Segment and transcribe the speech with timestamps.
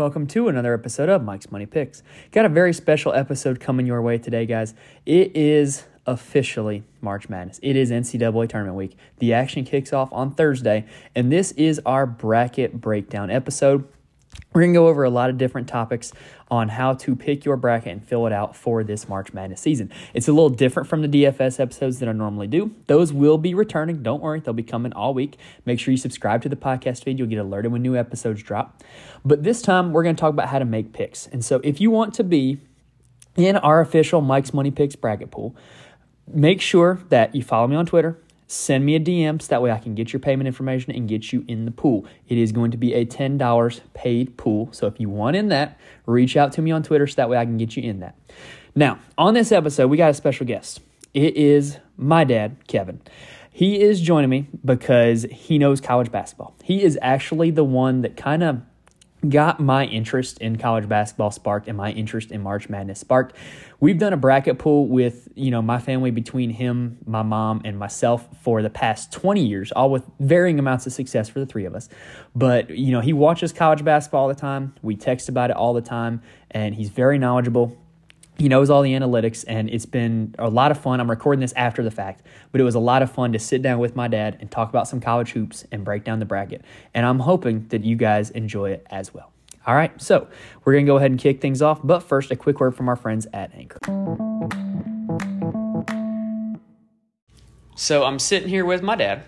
[0.00, 2.02] Welcome to another episode of Mike's Money Picks.
[2.32, 4.72] Got a very special episode coming your way today, guys.
[5.04, 7.60] It is officially March Madness.
[7.62, 8.96] It is NCAA Tournament Week.
[9.18, 13.86] The action kicks off on Thursday, and this is our bracket breakdown episode.
[14.52, 16.12] We're going to go over a lot of different topics
[16.50, 19.92] on how to pick your bracket and fill it out for this March Madness season.
[20.12, 22.74] It's a little different from the DFS episodes that I normally do.
[22.86, 24.02] Those will be returning.
[24.02, 25.36] Don't worry, they'll be coming all week.
[25.64, 27.18] Make sure you subscribe to the podcast feed.
[27.18, 28.82] You'll get alerted when new episodes drop.
[29.24, 31.28] But this time, we're going to talk about how to make picks.
[31.28, 32.58] And so if you want to be
[33.36, 35.54] in our official Mike's Money Picks bracket pool,
[36.26, 38.18] make sure that you follow me on Twitter
[38.50, 41.32] send me a DM so that way I can get your payment information and get
[41.32, 42.04] you in the pool.
[42.28, 44.68] It is going to be a $10 paid pool.
[44.72, 47.36] So if you want in that, reach out to me on Twitter so that way
[47.38, 48.16] I can get you in that.
[48.74, 50.80] Now, on this episode, we got a special guest.
[51.14, 53.00] It is my dad, Kevin.
[53.52, 56.56] He is joining me because he knows college basketball.
[56.64, 58.62] He is actually the one that kind of
[59.28, 63.36] got my interest in college basketball sparked and my interest in March Madness sparked.
[63.78, 67.78] We've done a bracket pool with, you know, my family between him, my mom, and
[67.78, 71.64] myself for the past 20 years, all with varying amounts of success for the three
[71.64, 71.88] of us.
[72.34, 74.74] But, you know, he watches college basketball all the time.
[74.82, 77.78] We text about it all the time, and he's very knowledgeable
[78.40, 80.98] he knows all the analytics and it's been a lot of fun.
[80.98, 83.60] I'm recording this after the fact, but it was a lot of fun to sit
[83.60, 86.64] down with my dad and talk about some college hoops and break down the bracket.
[86.94, 89.30] And I'm hoping that you guys enjoy it as well.
[89.66, 90.26] All right, so
[90.64, 92.88] we're going to go ahead and kick things off, but first, a quick word from
[92.88, 93.78] our friends at Anchor.
[97.76, 99.22] So I'm sitting here with my dad,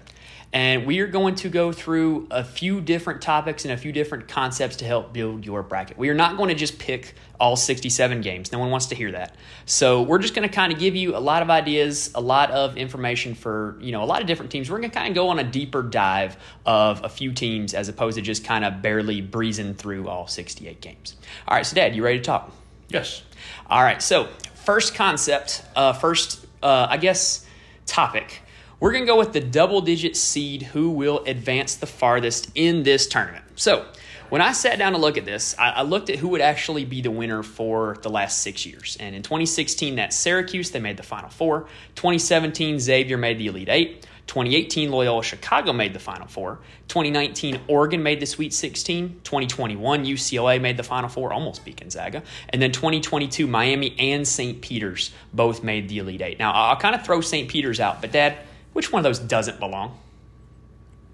[0.52, 4.28] and we are going to go through a few different topics and a few different
[4.28, 5.96] concepts to help build your bracket.
[5.96, 8.52] We are not going to just pick all 67 games.
[8.52, 9.34] No one wants to hear that.
[9.64, 12.50] So we're just going to kind of give you a lot of ideas, a lot
[12.50, 14.70] of information for, you know, a lot of different teams.
[14.70, 16.36] We're going to kind of go on a deeper dive
[16.66, 20.82] of a few teams as opposed to just kind of barely breezing through all 68
[20.82, 21.16] games.
[21.48, 22.52] All right, so Dad, you ready to talk?
[22.90, 23.22] Yes.
[23.70, 24.28] All right, so
[24.66, 27.46] first concept, uh, first, uh, I guess,
[27.86, 28.41] topic
[28.82, 32.82] we're going to go with the double digit seed who will advance the farthest in
[32.82, 33.44] this tournament.
[33.54, 33.86] So,
[34.28, 36.84] when I sat down to look at this, I, I, looked at who would actually
[36.84, 38.96] be the winner for the last six years.
[38.98, 40.72] And in 2016, that's Syracuse.
[40.72, 41.68] They made the Final Four.
[41.94, 44.06] 2017, Xavier made the Elite Eight.
[44.26, 46.58] 2018, Loyola Chicago made the Final Four.
[46.88, 49.20] 2019, Oregon made the Sweet 16.
[49.22, 52.24] 2021, UCLA made the Final Four, almost beat Gonzaga.
[52.48, 54.60] And then 2022, Miami and St.
[54.60, 56.38] Peter's both made the Elite Eight.
[56.40, 57.48] Now, I'll kind of throw St.
[57.48, 58.38] Peter's out, but Dad,
[58.72, 59.98] which one of those doesn't belong?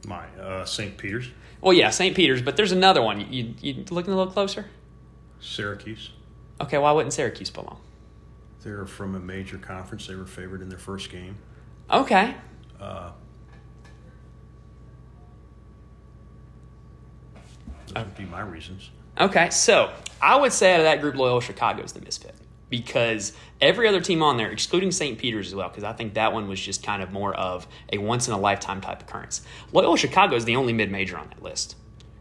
[0.06, 0.96] My uh, St.
[0.96, 1.28] Peter's.
[1.60, 2.14] Well, yeah, St.
[2.14, 3.32] Peter's, but there's another one.
[3.32, 4.66] You, you looking a little closer?
[5.40, 6.10] Syracuse.
[6.60, 7.80] Okay, why wouldn't Syracuse belong?
[8.62, 10.06] They're from a major conference.
[10.06, 11.36] They were favored in their first game.
[11.90, 12.34] Okay.
[12.80, 13.10] Uh,
[17.86, 18.90] those would be my reasons.
[19.18, 19.92] Okay, so
[20.22, 22.34] I would say out of that group, Loyola Chicago is the misfit
[22.70, 25.18] because every other team on there, excluding St.
[25.18, 27.98] Peter's as well, because I think that one was just kind of more of a
[27.98, 29.42] once in a lifetime type occurrence.
[29.72, 31.76] Loyola Chicago is the only mid major on that list.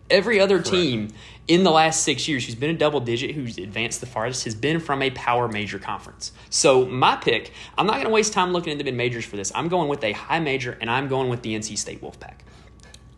[0.09, 0.69] Every other Correct.
[0.71, 1.09] team
[1.49, 4.55] in the last six years who's been a double digit, who's advanced the farthest, has
[4.55, 6.31] been from a power major conference.
[6.49, 9.35] So, my pick, I'm not going to waste time looking at the mid majors for
[9.35, 9.51] this.
[9.53, 12.35] I'm going with a high major, and I'm going with the NC State Wolfpack.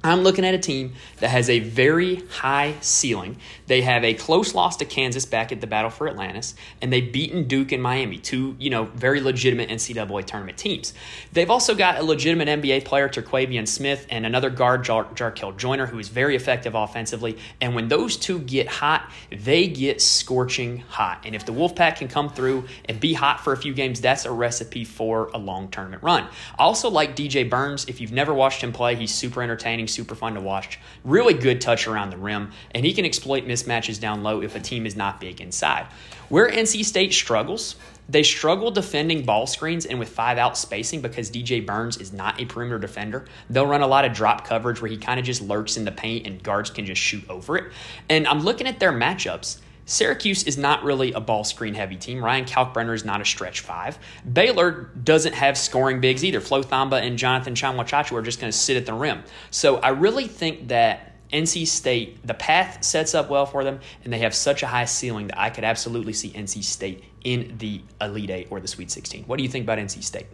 [0.01, 3.35] I'm looking at a team that has a very high ceiling.
[3.67, 7.11] They have a close loss to Kansas back at the Battle for Atlantis, and they've
[7.11, 10.93] beaten Duke and Miami, two you know very legitimate NCAA tournament teams.
[11.33, 15.85] They've also got a legitimate NBA player, Terquavion Smith, and another guard, Jar- Jarkel Joiner,
[15.85, 17.37] who is very effective offensively.
[17.59, 21.23] And when those two get hot, they get scorching hot.
[21.25, 24.23] And if the Wolfpack can come through and be hot for a few games, that's
[24.23, 26.23] a recipe for a long tournament run.
[26.57, 27.83] I also like DJ Burns.
[27.89, 30.79] If you've never watched him play, he's super entertaining super fun to watch.
[31.03, 34.59] Really good touch around the rim, and he can exploit mismatches down low if a
[34.59, 35.87] team is not big inside.
[36.29, 37.75] Where NC State struggles,
[38.09, 42.41] they struggle defending ball screens and with five out spacing because DJ Burns is not
[42.41, 43.25] a perimeter defender.
[43.51, 45.91] They'll run a lot of drop coverage where he kind of just lurks in the
[45.91, 47.71] paint and guards can just shoot over it.
[48.09, 49.59] And I'm looking at their matchups.
[49.89, 52.23] Syracuse is not really a ball screen heavy team.
[52.23, 53.97] Ryan Kalkbrenner is not a stretch five.
[54.31, 56.39] Baylor doesn't have scoring bigs either.
[56.39, 59.23] Flo Thamba and Jonathan Tchamwa Tchatchoua are just going to sit at the rim.
[59.49, 64.13] So I really think that NC State, the path sets up well for them, and
[64.13, 67.81] they have such a high ceiling that I could absolutely see NC State in the
[67.99, 69.23] Elite Eight or the Sweet 16.
[69.23, 70.27] What do you think about NC State?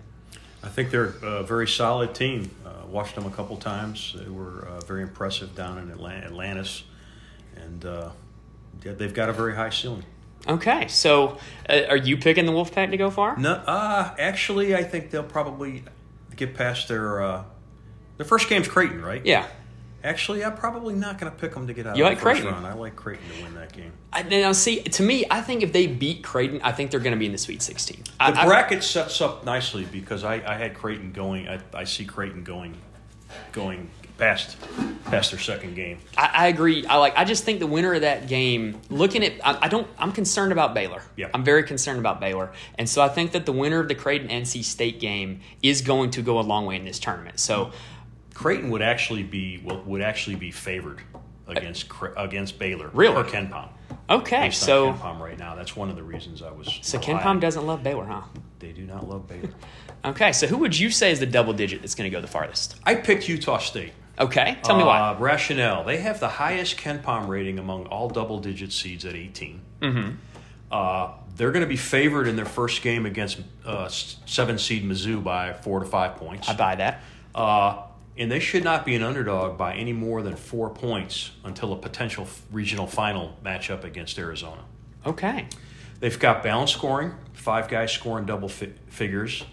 [0.63, 2.51] I think they're a very solid team.
[2.65, 4.15] Uh, watched them a couple times.
[4.17, 6.83] They were uh, very impressive down in Atlantis,
[7.55, 8.09] and uh,
[8.93, 10.03] they've got a very high ceiling.
[10.47, 11.37] Okay, so
[11.69, 13.35] uh, are you picking the Wolfpack to go far?
[13.37, 15.83] No, uh, actually, I think they'll probably
[16.35, 17.43] get past their uh,
[18.17, 19.25] their first game's Creighton, right?
[19.25, 19.47] Yeah.
[20.03, 22.23] Actually, I'm probably not going to pick them to get out You of like the
[22.23, 22.61] first Creighton?
[22.63, 22.67] round.
[22.67, 23.91] I like Creighton to win that game.
[24.13, 27.13] I, now, see, to me, I think if they beat Creighton, I think they're going
[27.15, 28.03] to be in the Sweet 16.
[28.03, 31.47] The I- bracket sets up nicely because I, I had Creighton going.
[31.47, 32.75] I, I see Creighton going,
[33.51, 34.57] going past
[35.05, 35.99] past their second game.
[36.17, 36.85] I, I agree.
[36.85, 37.13] I like.
[37.17, 38.81] I just think the winner of that game.
[38.89, 39.87] Looking at, I, I don't.
[39.97, 41.01] I'm concerned about Baylor.
[41.15, 41.29] Yeah.
[41.33, 44.29] I'm very concerned about Baylor, and so I think that the winner of the Creighton
[44.29, 47.39] NC State game is going to go a long way in this tournament.
[47.39, 47.71] So,
[48.33, 51.01] Creighton would actually be would actually be favored
[51.47, 52.89] against uh, Cre- against Baylor.
[52.93, 53.15] Really?
[53.15, 53.69] Or KenPom.
[54.09, 55.55] okay, Based so KenPom right now.
[55.55, 56.79] That's one of the reasons I was.
[56.81, 57.19] so Ken.
[57.19, 58.21] Palm doesn't love Baylor, huh?
[58.59, 59.49] They do not love Baylor.
[60.05, 62.27] Okay, so who would you say is the double digit that's going to go the
[62.27, 62.75] farthest?
[62.83, 63.91] I picked Utah State.
[64.19, 64.99] Okay, tell me why.
[64.99, 65.83] Uh, rationale.
[65.83, 69.61] They have the highest KenPom rating among all double digit seeds at 18.
[69.81, 70.09] Mm-hmm.
[70.71, 75.23] Uh, they're going to be favored in their first game against uh, seven seed Mizzou
[75.23, 76.47] by four to five points.
[76.47, 77.01] I buy that.
[77.33, 77.83] Uh,
[78.17, 81.77] and they should not be an underdog by any more than four points until a
[81.77, 84.63] potential regional final matchup against Arizona.
[85.05, 85.47] Okay,
[85.99, 89.43] They've got balanced scoring, five guys scoring double fi- figures.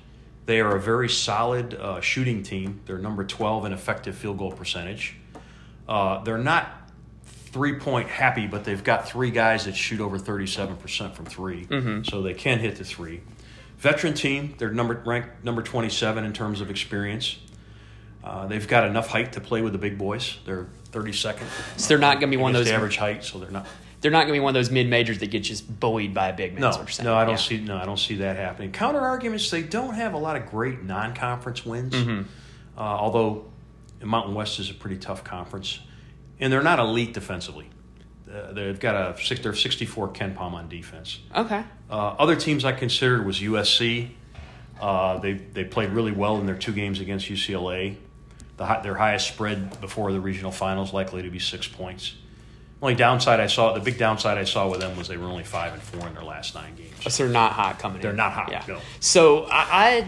[0.46, 2.80] They are a very solid uh, shooting team.
[2.86, 5.16] They're number 12 in effective field goal percentage.
[5.88, 6.90] Uh, they're not
[7.24, 12.22] three point happy, but they've got three guys that shoot over 37% from 3 so
[12.22, 13.20] they can hit the three.
[13.78, 17.38] Veteran team, they're number ranked number 27 in terms of experience.
[18.24, 20.38] Uh, they've got enough height to play with the big boys.
[20.46, 21.42] They're 32nd.
[21.76, 22.70] so they're not going to be one of those.
[22.70, 23.66] average height, so they're not
[24.02, 26.28] They're not going to be one of those mid majors that get just bullied by
[26.28, 26.60] a big man.
[26.62, 27.36] no, no, I don't Yeah.
[27.36, 27.60] see.
[27.60, 28.72] No, I don't see that happening.
[28.72, 31.94] Counter arguments: they don't have a lot of great non-conference wins.
[31.94, 32.22] Mm-hmm.
[32.76, 33.46] Uh, although
[34.02, 35.78] Mountain West is a pretty tough conference,
[36.40, 37.70] and they're not elite defensively.
[38.32, 39.40] Uh, they've got a six.
[39.40, 41.20] They're 64 KenPom on defense.
[41.36, 41.62] Okay.
[41.90, 44.10] Uh, other teams I considered was USC.
[44.80, 47.96] Uh, they they played really well in their two games against UCLA.
[48.56, 52.14] The, their highest spread before the regional finals likely to be six points.
[52.82, 55.44] Only downside I saw, the big downside I saw with them was they were only
[55.44, 56.90] five and four in their last nine games.
[57.14, 58.02] So they're not hot coming in.
[58.02, 58.64] They're not hot, Yeah.
[58.66, 58.80] no.
[58.98, 60.06] So I, I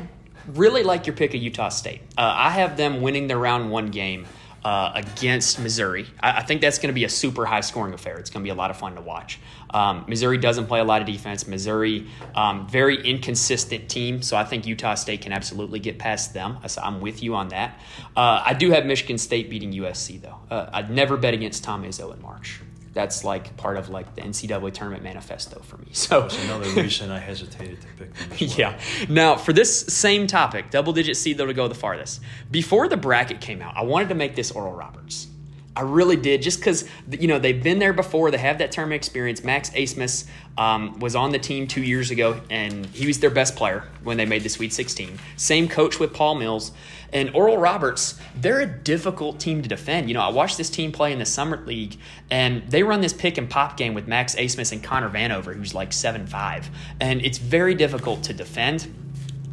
[0.48, 2.00] really like your pick of Utah State.
[2.18, 4.26] Uh, I have them winning their round one game
[4.64, 6.06] uh, against Missouri.
[6.20, 8.18] I, I think that's going to be a super high scoring affair.
[8.18, 9.38] It's going to be a lot of fun to watch.
[9.70, 11.46] Um, Missouri doesn't play a lot of defense.
[11.46, 14.22] Missouri, um, very inconsistent team.
[14.22, 16.58] So I think Utah State can absolutely get past them.
[16.82, 17.78] I'm with you on that.
[18.16, 20.38] Uh, I do have Michigan State beating USC though.
[20.50, 22.60] Uh, I'd never bet against Tom Izzo in March.
[22.94, 25.88] That's like part of like the NCAA tournament manifesto for me.
[25.92, 28.28] So That's another reason I hesitated to pick them.
[28.30, 28.50] Well.
[28.58, 28.78] yeah.
[29.08, 32.20] Now, for this same topic, double digit seed though to go the farthest.
[32.50, 35.28] Before the bracket came out, I wanted to make this Oral Roberts.
[35.76, 38.30] I really did, just because you know they've been there before.
[38.30, 39.42] They have that tournament experience.
[39.42, 40.26] Max Abmas
[40.56, 44.16] um, was on the team two years ago, and he was their best player when
[44.16, 45.18] they made the Sweet 16.
[45.36, 46.70] Same coach with Paul Mills
[47.14, 48.18] and Oral Roberts.
[48.36, 50.08] They're a difficult team to defend.
[50.08, 51.96] You know, I watched this team play in the summer league,
[52.30, 55.74] and they run this pick and pop game with Max Abmas and Connor Vanover, who's
[55.74, 56.68] like seven five,
[57.00, 58.92] and it's very difficult to defend.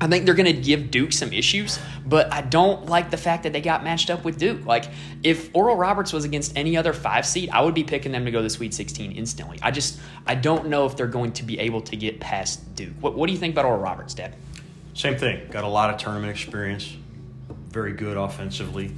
[0.02, 1.78] I think they're going to give Duke some issues,
[2.08, 4.66] but I don't like the fact that they got matched up with Duke.
[4.66, 4.86] Like,
[5.22, 8.32] if Oral Roberts was against any other five seed, I would be picking them to
[8.32, 9.60] go to the Sweet 16 instantly.
[9.62, 12.94] I just, I don't know if they're going to be able to get past Duke.
[13.00, 14.34] What, what do you think about Oral Roberts, Dad?
[14.96, 15.48] Same thing.
[15.52, 16.98] Got a lot of tournament experience.
[17.72, 18.92] Very good offensively.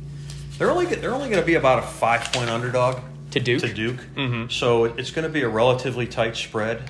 [0.58, 3.00] They're only they're only going to be about a five point underdog
[3.32, 3.62] To Duke?
[3.62, 4.52] To Duke.
[4.52, 6.90] So it's going to be a relatively tight spread.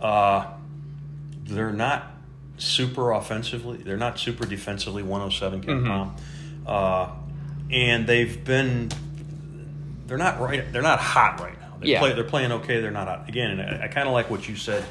[0.00, 0.46] Uh,
[1.44, 2.06] they're not
[2.58, 3.78] super offensively.
[3.78, 5.02] They're not super defensively.
[5.02, 6.12] 107 KenPom.
[6.66, 7.08] Uh,
[7.70, 8.90] and they've been.
[10.06, 10.70] They're not right.
[10.72, 11.76] They're not hot right now.
[11.80, 12.00] They Yeah.
[12.00, 12.80] play, they're playing okay.
[12.80, 13.28] They're not hot.
[13.28, 14.84] Again, and I, I kind of like what you said.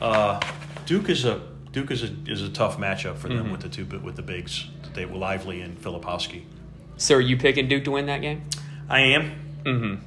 [0.00, 0.40] Uh,
[0.86, 1.40] Duke is a
[1.72, 4.66] Duke is a is a tough matchup for them with the two with the bigs.
[4.94, 6.44] They were lively and Filipowski.
[6.96, 8.42] So, are you picking Duke to win that game?
[8.88, 10.02] I am.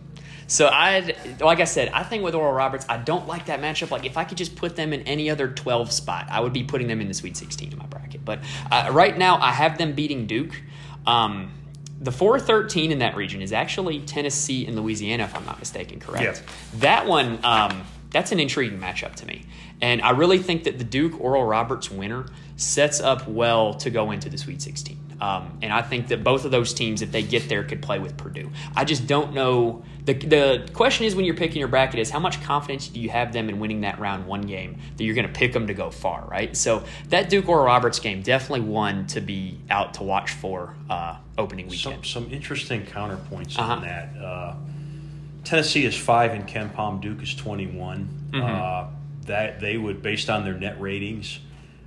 [0.47, 3.89] So I, like I said, I think with Oral Roberts, I don't like that matchup.
[3.89, 6.63] Like if I could just put them in any other twelve spot, I would be
[6.63, 8.23] putting them in the Sweet Sixteen in my bracket.
[8.23, 8.39] But
[8.71, 10.61] uh, right now, I have them beating Duke.
[11.07, 11.51] Um,
[11.99, 15.99] the four thirteen in that region is actually Tennessee and Louisiana, if I'm not mistaken.
[15.99, 16.43] Correct.
[16.43, 16.79] Yeah.
[16.79, 19.45] That one, um, that's an intriguing matchup to me,
[19.81, 22.27] and I really think that the Duke Oral Roberts winner
[22.57, 24.99] sets up well to go into the Sweet Sixteen.
[25.21, 27.99] Um, and I think that both of those teams, if they get there, could play
[27.99, 28.51] with Purdue.
[28.75, 29.81] I just don't know.
[30.03, 33.09] The, the question is when you're picking your bracket is how much confidence do you
[33.09, 35.73] have them in winning that round one game that you're going to pick them to
[35.73, 36.55] go far, right?
[36.55, 41.15] So that Duke Oral Roberts game definitely one to be out to watch for uh,
[41.37, 42.05] opening weekend.
[42.05, 43.71] Some some interesting counterpoints Uh-huh.
[43.75, 44.17] on that.
[44.21, 44.55] Uh,
[45.45, 46.99] Tennessee is five in KenPom.
[47.01, 48.09] Duke is 21.
[48.31, 48.41] Mm-hmm.
[48.43, 48.87] Uh,
[49.27, 51.39] that they would, based on their net ratings,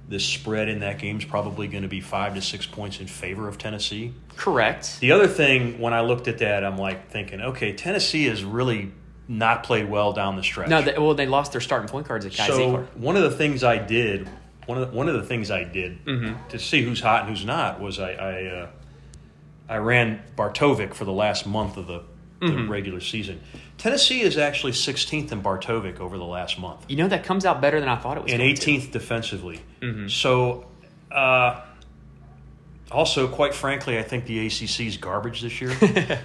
[0.08, 3.06] this spread in that game is probably going to be five to six points in
[3.06, 4.14] favor of Tennessee.
[4.36, 4.98] Correct.
[5.00, 8.90] The other thing, when I looked at that, I'm like thinking, okay, Tennessee has really
[9.28, 10.70] not played well down the stretch.
[10.70, 12.96] No, they, well, they lost their starting point guards at Kai so Zeigler.
[12.96, 14.26] one of the things I did,
[14.64, 16.48] one of the, one of the things I did Mm-hmm.
[16.48, 18.68] to see who's hot and who's not was I I, uh,
[19.68, 22.02] I ran Bart Torvik for the last month of the,
[22.40, 22.70] the Mm-hmm.
[22.70, 23.40] regular season.
[23.78, 27.44] Tennessee is actually 16th in Bart Torvik over the last month You know that comes
[27.46, 28.32] out better than I thought it was.
[28.32, 28.60] and going to.
[28.72, 29.60] 18th defensively.
[29.80, 30.08] Mm-hmm.
[30.08, 30.66] So,
[31.12, 31.60] uh,
[32.90, 35.76] also, quite frankly, I think the ACC is garbage this year.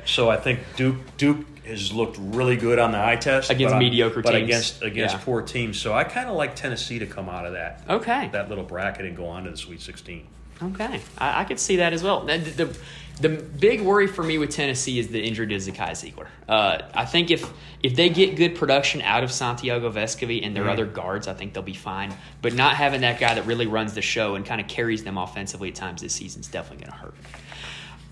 [0.05, 3.79] so I think Duke Duke has looked really good on the eye test Against but
[3.79, 4.43] mediocre but teams.
[4.43, 5.21] against against Yeah.
[5.23, 5.79] poor teams.
[5.79, 8.29] So I kind of like Tennessee to come out of that Okay.
[8.33, 10.25] that little bracket and go on to the Sweet 16.
[10.61, 12.21] Okay, I, I could see that as well.
[12.25, 12.77] The, the,
[13.21, 16.27] the big worry for me with Tennessee is the injury to Zakai Zeigler.
[16.49, 17.47] Uh, I think if
[17.81, 20.71] if they get good production out of Santiago Vescovi and their Mhm.
[20.71, 22.13] other guards, I think they'll be fine.
[22.41, 25.17] But not having that guy that really runs the show and kind of carries them
[25.17, 27.15] offensively at times this season is definitely going to hurt.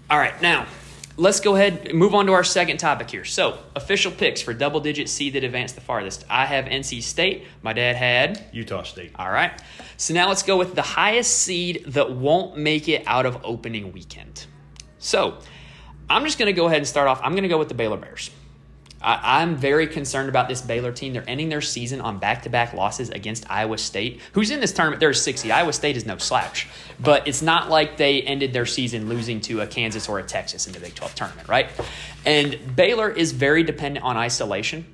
[0.10, 0.66] All right, now
[1.16, 3.24] let's go ahead and move on to our second topic here.
[3.24, 6.26] So, official picks for double digit seed that advanced the farthest.
[6.30, 7.46] I have NC State.
[7.64, 9.12] My dad had Utah State.
[9.18, 9.52] all right.
[9.98, 13.94] So now let's go with the highest seed that won't make it out of opening
[13.94, 14.48] weekend.
[15.02, 15.38] So
[16.10, 17.20] I'm just going to go ahead and start off.
[17.24, 18.32] I'm going to go with the Baylor Bears.
[19.02, 21.14] I, I'm very concerned about this Baylor team.
[21.14, 24.72] They're ending their season on back to back losses against Iowa State, who's in this
[24.72, 25.00] tournament.
[25.00, 25.52] They're 60.
[25.52, 26.68] Iowa State is no slouch,
[27.00, 30.68] but it's not like they ended their season losing to a Kansas or a Texas
[30.68, 31.70] in the Big 12 tournament, right?
[32.24, 34.86] And Baylor is very dependent on isolation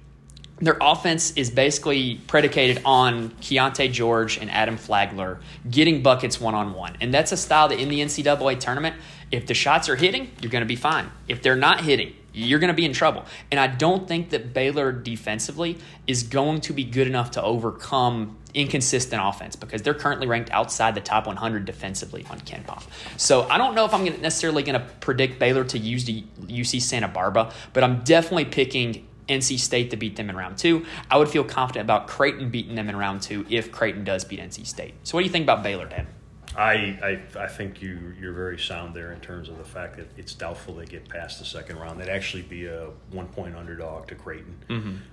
[0.59, 6.73] their offense is basically predicated on Keyonte George and Adam Flagler getting buckets one on
[6.73, 6.97] one.
[6.99, 8.95] And that's a style that in the NCAA tournament,
[9.31, 11.11] if the shots are hitting, you're going to be fine.
[11.27, 13.25] If they're not hitting, you're going to be in trouble.
[13.51, 18.37] And I don't think that Baylor defensively is going to be good enough to overcome
[18.53, 22.81] inconsistent offense because they're currently ranked outside the top 100 defensively on KenPom.
[23.17, 26.81] So I don't know if I'm necessarily going to predict Baylor to use the UC
[26.81, 30.85] Santa Barbara, but I'm definitely picking NC State to beat them in round two.
[31.09, 34.39] I would feel confident about Creighton beating them in round two if Creighton does beat
[34.39, 34.93] NC State.
[35.03, 36.07] So what do you think about Baylor, Dan?
[36.55, 40.07] I, I I think you you're very sound there in terms of the fact that
[40.17, 41.99] it's doubtful they get past the second round.
[41.99, 44.57] They'd actually be a one point underdog to Creighton.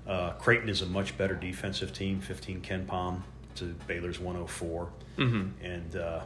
[0.06, 3.20] Uh, Creighton is a much better defensive team, 15 KenPom
[3.56, 4.88] to Baylor's 104,
[5.62, 6.22] and uh,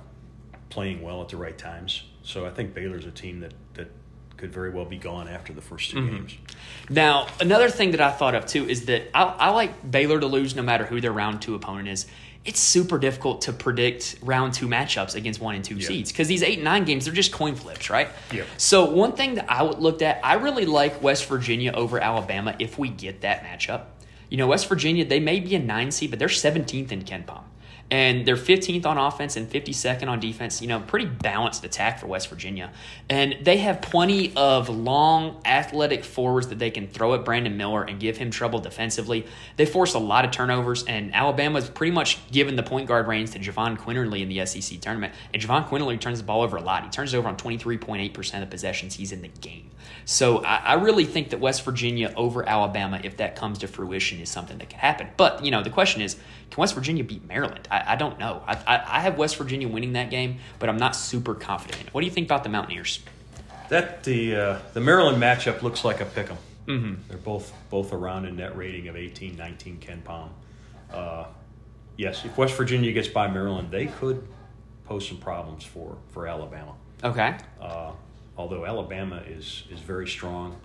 [0.70, 2.04] playing well at the right times.
[2.22, 3.90] So I think Baylor's a team that that
[4.38, 6.16] could very well be gone after the first 2 mm-hmm.
[6.16, 6.38] games.
[6.88, 10.26] Now, another thing that I thought of too is that I, I like Baylor to
[10.26, 12.06] lose no matter who their round two opponent is.
[12.44, 15.88] It's super difficult to predict round two matchups against one and two Yeah.
[15.88, 18.08] seeds because these eight and nine games they're just coin flips, right?
[18.32, 18.44] Yeah.
[18.56, 22.78] So one thing that I looked at, I really like West Virginia over Alabama if
[22.78, 23.82] we get that matchup.
[24.30, 27.42] You know, West Virginia they may be a nine seed, but they're 17th in KenPom.
[27.90, 30.60] And they're 15th on offense and 52nd on defense.
[30.60, 32.70] You know, pretty balanced attack for West Virginia.
[33.08, 37.82] And they have plenty of long, athletic forwards that they can throw at Brandon Miller
[37.82, 39.26] and give him trouble defensively.
[39.56, 43.30] They force a lot of turnovers, and Alabama's pretty much given the point guard reins
[43.30, 45.14] to Jahvon Quinerly in the SEC tournament.
[45.32, 46.84] And Jahvon Quinerly turns the ball over a lot.
[46.84, 49.70] He turns it over on 23.8% of possessions he's in the game.
[50.04, 54.20] So I, I really think that West Virginia over Alabama, if that comes to fruition,
[54.20, 55.08] is something that could happen.
[55.16, 56.14] But, you know, the question is,
[56.50, 57.68] can West Virginia beat Maryland?
[57.86, 58.42] I don't know.
[58.46, 61.86] I, I, I have West Virginia winning that game, but I'm not super confident in
[61.88, 61.94] it.
[61.94, 63.00] What do you think about the Mountaineers?
[63.68, 66.38] That the uh, the Maryland matchup looks like a pick 'em.
[66.66, 66.94] Mm-hmm.
[67.08, 70.28] They're both both around a net rating of 18, 19 KenPom.
[70.92, 71.26] Uh,
[71.96, 74.26] yes, if West Virginia gets by Maryland, they could
[74.84, 76.74] pose some problems for, for Alabama.
[77.04, 77.36] Okay.
[77.60, 77.92] Uh,
[78.36, 80.56] although Alabama is is very strong,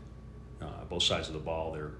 [0.61, 1.73] uh, both sides of the ball.
[1.73, 1.91] They're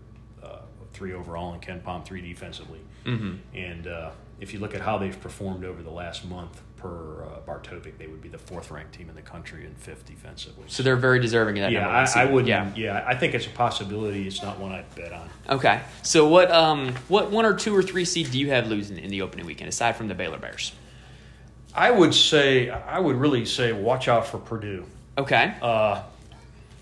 [0.42, 0.60] uh,
[0.94, 2.80] three overall in KenPom, three defensively.
[3.06, 3.36] Mm-hmm.
[3.56, 4.12] And uh,
[4.44, 7.98] if you look at how they've performed over the last month per uh, Bart Torvik,
[7.98, 10.66] they would be the fourth ranked team in the country and fifth defensively.
[10.68, 12.46] So they're very deserving of that yeah, I, I would.
[12.46, 12.70] Yeah.
[12.76, 13.04] Yeah.
[13.08, 14.28] I think it's a possibility.
[14.28, 15.30] It's not one I'd bet on.
[15.50, 15.80] Okay.
[16.02, 19.10] So what um what one or two or three seed do you have losing in
[19.10, 20.74] the opening weekend aside from the Baylor Bears?
[21.74, 24.86] I would say, I would really say, watch out for Purdue.
[25.18, 25.56] Okay.
[25.62, 26.04] Uh,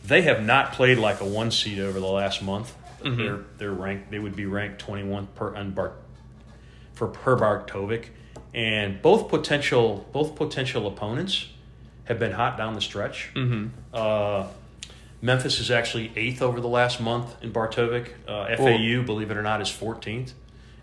[0.04, 2.76] they have not played like a one seed over the last month.
[3.04, 3.18] Mhm.
[3.18, 4.10] They're they're ranked.
[4.10, 5.94] They would be ranked twenty one per on Bar,
[7.02, 8.10] for per Bart Torvik,
[8.54, 11.48] and both potential both potential opponents
[12.04, 13.32] have been hot down the stretch.
[13.34, 13.70] Mm-hmm.
[13.92, 14.46] Uh,
[15.20, 18.10] Memphis is actually eighth over the last month in Bart Torvik.
[18.28, 20.34] Uh, FAU, believe it or not, is fourteenth,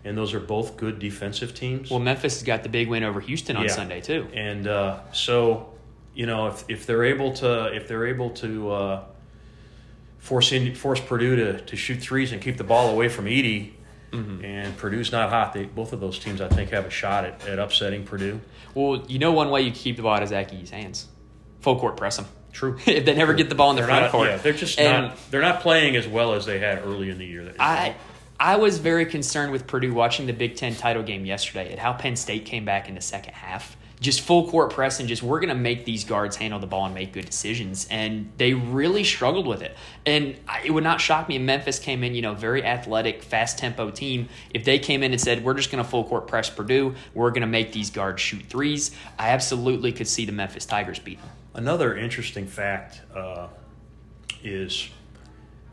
[0.03, 1.89] and those are both good defensive teams.
[1.89, 3.71] Well, Memphis has got the big win over Houston on Yeah.
[3.71, 4.27] Sunday too.
[4.33, 5.69] And uh, so,
[6.13, 9.03] you know, if, if they're able to if they're able to uh,
[10.17, 13.71] force in, force Purdue to, to shoot threes and keep the ball away from Edey,
[14.11, 14.43] Mm-hmm.
[14.43, 15.53] and Purdue's not hot.
[15.53, 18.39] They, both of those teams, I think, have a shot at, at upsetting Purdue.
[18.73, 21.07] Well, you know one way you keep the ball out of Zach E's hands.
[21.61, 22.25] Full court press them.
[22.51, 22.77] True.
[22.85, 24.29] if they never get the ball in the They're front not, court.
[24.29, 25.17] yeah, they're just And not.
[25.31, 27.53] They're not playing as well as they had early in the year.
[27.59, 27.95] I
[28.39, 31.93] I was very concerned with Purdue watching the Big Ten title game yesterday at how
[31.93, 33.75] Penn State came back in the second half.
[33.99, 36.85] Just full court press and just we're going to make these guards handle the ball
[36.85, 37.87] and make good decisions.
[37.91, 39.75] And they really struggled with it.
[40.05, 43.23] And I, it would not shock me if Memphis came in, you know, very athletic,
[43.23, 44.29] fast tempo team.
[44.53, 47.31] If they came in and said, we're just going to full court press Purdue, we're
[47.31, 51.19] going to make these guards shoot threes, I absolutely could see the Memphis Tigers beat
[51.19, 51.29] them.
[51.53, 53.47] Another interesting fact uh,
[54.43, 54.89] is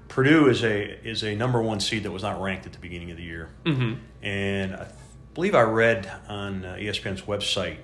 [0.09, 3.11] Purdue is a is a number one seed that was not ranked at the beginning
[3.11, 3.95] of the year, mm-hmm.
[4.23, 4.89] and I
[5.35, 7.77] believe I read on uh, ESPN's website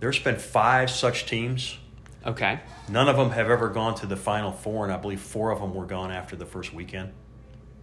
[0.00, 1.78] there's been five such teams.
[2.24, 2.60] Okay.
[2.88, 5.60] None of them have ever gone to the Final Four, and I believe four of
[5.60, 7.12] them were gone after the first weekend.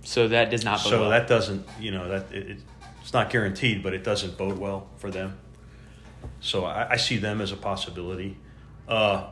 [0.03, 1.10] So that does not So well.
[1.12, 2.58] that doesn't, you know, that it, it-
[3.01, 5.38] it's not guaranteed, but it doesn't bode well for them.
[6.39, 8.38] So I, I see them as a possibility.
[8.88, 9.25] Uh,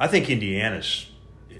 [0.00, 1.06] I think Indiana's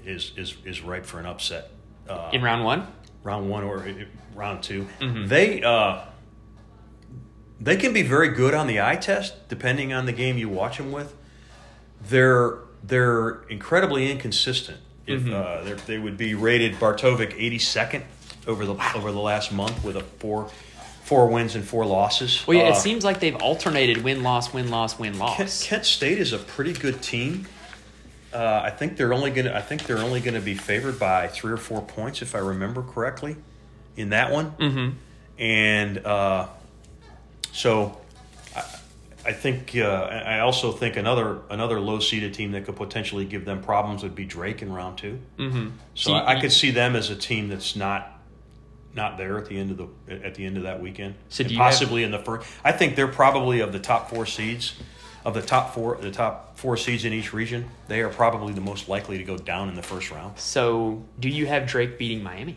[0.05, 1.69] is is is ripe for an upset.
[2.09, 2.87] Uh, in round one?
[3.23, 3.93] round one or uh,
[4.35, 4.85] round 2
[5.27, 6.01] They uh,
[7.59, 10.77] they can be very good on the eye test, depending on the game you watch
[10.77, 11.13] them with.
[12.07, 14.77] They're they're incredibly inconsistent.
[15.07, 18.03] If uh, they're- they would be rated Bart Torvik 82nd
[18.47, 20.49] over the over the last month with a four
[21.03, 22.45] four wins and four losses.
[22.47, 25.63] Well, yeah, it Uh, seems like they've alternated win loss, win loss, win Kent, loss.
[25.63, 27.47] Kent State is a pretty good team.
[28.33, 29.53] Uh, I think they're only gonna.
[29.53, 32.81] I think they're only gonna be favored by three or four points, if I remember
[32.81, 33.37] correctly,
[33.95, 34.51] in that one.
[34.59, 34.89] Mm-hmm.
[35.41, 36.47] And uh,
[37.55, 37.97] so,
[38.55, 38.63] I,
[39.25, 39.75] I think.
[39.75, 39.85] Uh,
[40.35, 44.13] I also think another another low seeded team that could potentially give them problems would
[44.13, 45.67] be Drake in round 2 Mm-hmm.
[45.95, 48.11] So I, I could see them as a team that's not.
[48.93, 51.15] Not there at the end of the at the end of that weekend.
[51.27, 52.47] So you have- possibly in the first.
[52.63, 54.73] I think they're probably of the top four seeds,
[55.25, 57.69] of the top four, the top four seeds in each region.
[57.89, 60.39] They are probably the most likely to go down in the first round.
[60.39, 62.55] So, do you have Drake beating Miami?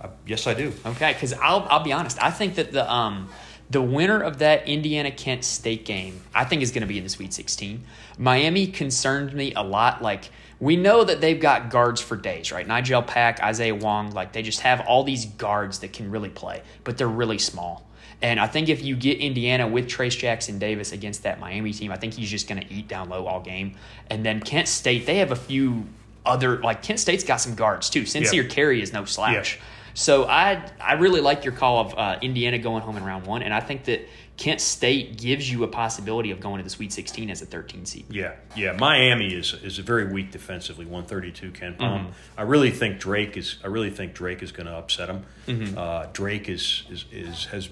[0.00, 0.72] Uh, yes, I do.
[0.86, 2.16] Okay, because I'll I'll be honest.
[2.22, 3.28] I think that the um
[3.70, 7.04] the winner of that Indiana Kent State game, I think is going to be in
[7.04, 7.82] the Sweet 16.
[8.18, 10.02] Miami concerned me a lot.
[10.02, 12.66] Like we know that they've got guards for days, right?
[12.66, 16.62] Nigel Pack, Isaiah Wong, like they just have all these guards that can really play,
[16.84, 17.86] but they're really small.
[18.22, 21.92] And I think if you get Indiana with Trayce Jackson Davis against that Miami team,
[21.92, 23.74] I think he's just going to eat down low all game.
[24.08, 25.86] And then Kent State, they have a few
[26.24, 28.06] other like Kent State's got some guards too.
[28.06, 28.48] Sincere Yeah.
[28.48, 29.60] Carey is no slouch.
[29.96, 33.42] So I I really like your call of uh, Indiana going home in round one,
[33.42, 34.06] and I think that
[34.36, 37.86] Kent State gives you a possibility of going to the Sweet 16 as a 13
[37.86, 38.04] seed.
[38.10, 38.72] Yeah, yeah.
[38.72, 40.84] Miami is is very weak defensively.
[40.84, 41.50] One thirty two.
[41.50, 41.78] KenPom.
[41.78, 42.10] Mm-hmm.
[42.36, 43.56] I really think Drake is.
[43.64, 45.24] I really think Drake is going to upset them.
[45.46, 45.78] Mm-hmm.
[45.78, 47.70] Uh, Drake is, is is has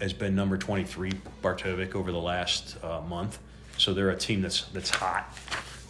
[0.00, 1.12] has been number twenty three
[1.42, 3.38] Bart Torvik over the last uh, month.
[3.76, 5.30] So they're a team that's that's hot.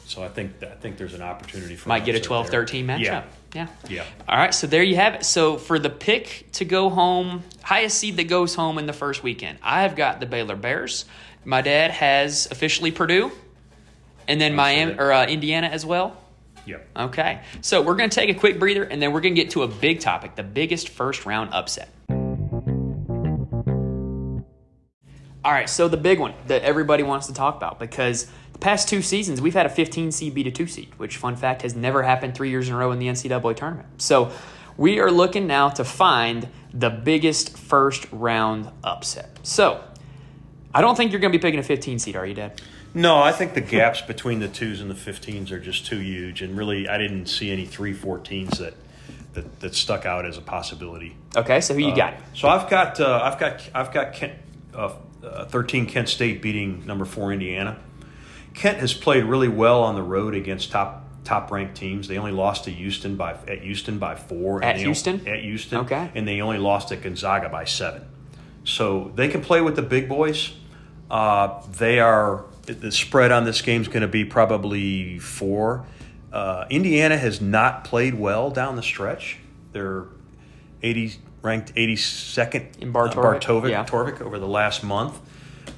[0.07, 2.65] So I think I think there's an opportunity for Might get a 12-13 there.
[2.65, 3.01] matchup.
[3.03, 3.25] Yeah.
[3.57, 3.69] Yeah.
[3.89, 4.05] Yeah.
[4.29, 5.25] All right, so there you have it.
[5.25, 9.23] So for the pick to go home, highest seed that goes home in the first
[9.23, 11.07] weekend, I've got the Baylor Bears.
[11.45, 13.33] My dad has officially Purdue,
[14.29, 15.01] and then Miami that.
[15.01, 16.23] or uh, Indiana as well.
[16.67, 16.79] Yeah.
[16.97, 19.53] Okay, so we're going to take a quick breather, and then we're going to get
[19.53, 21.89] to a big topic: the biggest first round upset.
[25.47, 28.89] All right, so the big one that everybody wants to talk about because the past
[28.89, 31.77] two seasons we've had a 15 seed beat a two seed, which fun fact has
[31.77, 33.87] never happened three years in a row in the NCAA tournament.
[34.03, 34.33] So
[34.77, 39.39] we are looking now to find the biggest first round upset.
[39.45, 39.85] So
[40.75, 42.61] I don't think you're going to be picking a 15 seed, are you, Dad?
[42.93, 46.43] No, I think the gaps between the twos and the 15s are just too huge,
[46.43, 48.75] and really, I didn't see any three 14s that
[49.35, 51.15] that, that stuck out as a possibility.
[51.37, 52.15] Okay, so who you got?
[52.35, 54.33] So I've got uh, I've got I've got Kent,
[54.75, 57.79] uh, uh, 13 Kent State beating number four Indiana.
[58.55, 62.09] Kent has played really well on the road against top top ranked teams.
[62.09, 64.63] They only lost to Houston by at Houston by four.
[64.63, 65.27] At Houston?
[65.27, 65.79] At Houston.
[65.81, 66.11] Okay.
[66.15, 68.07] And they only lost at Gonzaga by seven.
[68.65, 70.53] So they can play with the big boys.
[71.11, 75.87] Uh, they are the spread on this game is going to be probably four.
[76.33, 79.39] Uh, Indiana has not played well down the stretch.
[79.73, 80.07] They're
[80.83, 83.85] 80 ranked 82nd In Bar uh, Bart Torvik- yeah.
[83.85, 85.19] Torvik over the last month.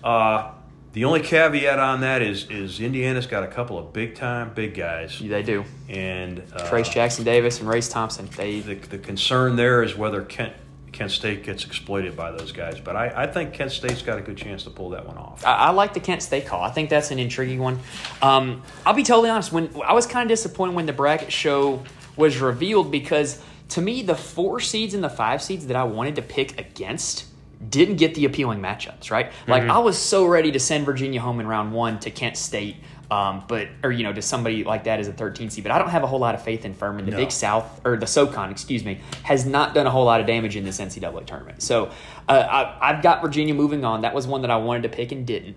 [0.03, 0.53] Uh,
[0.93, 4.75] the only caveat on that is is Indiana's got a couple of big time big
[4.75, 5.65] guys, They do.
[5.89, 8.29] and uh, Trayce Jackson Davis and Race Thompson.
[8.37, 10.55] They the, the concern there is whether Kent
[10.91, 12.81] Kent State gets exploited by those guys.
[12.81, 15.45] But I, I think Kent State's got a good chance to pull that one off.
[15.45, 16.63] I, I like the Kent State call.
[16.63, 17.79] I think that's an intriguing one.
[18.23, 19.53] Um, I'll be totally honest.
[19.53, 21.85] When I was kind of disappointed when the bracket show
[22.17, 26.17] was revealed because to me, the four seeds and the five seeds that I wanted
[26.17, 27.27] to pick against
[27.71, 29.33] didn't get the appealing matchups, right?
[29.49, 32.77] Like I was so ready to send Virginia home in round one to Kent State,
[33.11, 35.65] um, but or you know to somebody like that as a 13 seed.
[35.65, 37.05] But I don't have a whole lot of faith in Furman.
[37.05, 37.17] The No.
[37.17, 40.55] Big South or the SoCon, excuse me, has not done a whole lot of damage
[40.55, 41.61] in this NCAA tournament.
[41.63, 41.91] So
[42.29, 44.03] uh, I, I've got Virginia moving on.
[44.03, 45.57] That was one that I wanted to pick and didn't.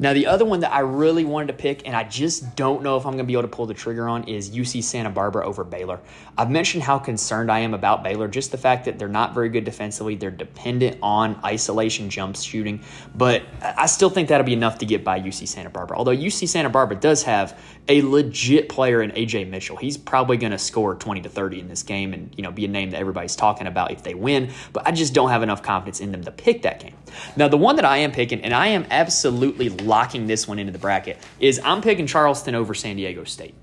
[0.00, 2.96] Now, the other one that I really wanted to pick, and I just don't know
[2.96, 5.44] if I'm going to be able to pull the trigger on, is UC Santa Barbara
[5.44, 5.98] over Baylor.
[6.36, 9.48] I've mentioned how concerned I am about Baylor, just the fact that they're not very
[9.48, 10.14] good defensively.
[10.14, 12.80] They're dependent on isolation jumps shooting,
[13.16, 15.98] but I still think that'll be enough to get by UC Santa Barbara.
[15.98, 17.58] Although UC Santa Barbara does have
[17.88, 19.76] a legit player in Ajay Mitchell.
[19.76, 22.64] He's probably going to score 20 to 30 in this game and, you know, be
[22.64, 25.64] a name that everybody's talking about if they win, but I just don't have enough
[25.64, 26.94] confidence in them to pick that game.
[27.36, 30.72] Now, the one that I am picking, and I am absolutely locking this one into
[30.72, 33.54] the bracket, is I'm picking Charleston over San Diego State.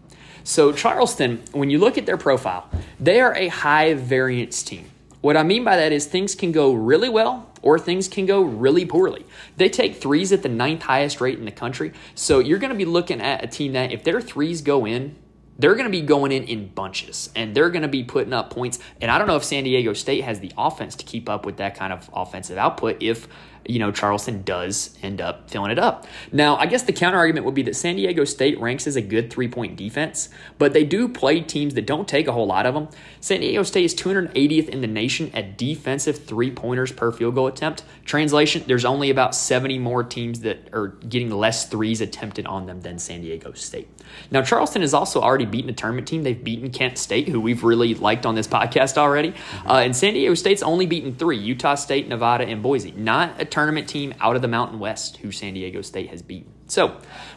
[0.43, 4.85] So, Charleston, when you look at their profile, they are a high variance team.
[5.21, 8.43] What I mean by that is things can go really well or things can go
[8.43, 9.25] really poorly.
[9.57, 11.93] They take threes at the ninth highest rate in the country.
[12.13, 15.15] So, you're going to be looking at a team that if their threes go in,
[15.57, 18.49] they're going to be going in in bunches and they're going to be putting up
[18.49, 18.79] points.
[19.01, 21.57] And I don't know if San Diego State has the offense to keep up with
[21.57, 23.27] that kind of offensive output if,
[23.67, 26.05] you know, Charleston does end up filling it up.
[26.31, 29.01] Now, I guess the counter argument would be that San Diego State ranks as a
[29.01, 32.65] good three point defense, but they do play teams that don't take a whole lot
[32.65, 32.87] of them.
[33.19, 37.47] San Diego State is 280th in the nation at defensive three pointers per field goal
[37.47, 37.83] attempt.
[38.05, 42.81] Translation, there's only about 70 more teams that are getting less threes attempted on them
[42.81, 43.87] than San Diego State.
[44.31, 46.23] Now, Charleston has also already beaten a tournament team.
[46.23, 49.33] They've beaten Kent State, who we've really liked on this podcast already.
[49.65, 52.91] Uh, and San Diego State's only beaten three Utah State, Nevada, and Boise.
[52.91, 56.51] Not a tournament team out of the Mountain West who San Diego State has beaten.
[56.67, 56.89] So,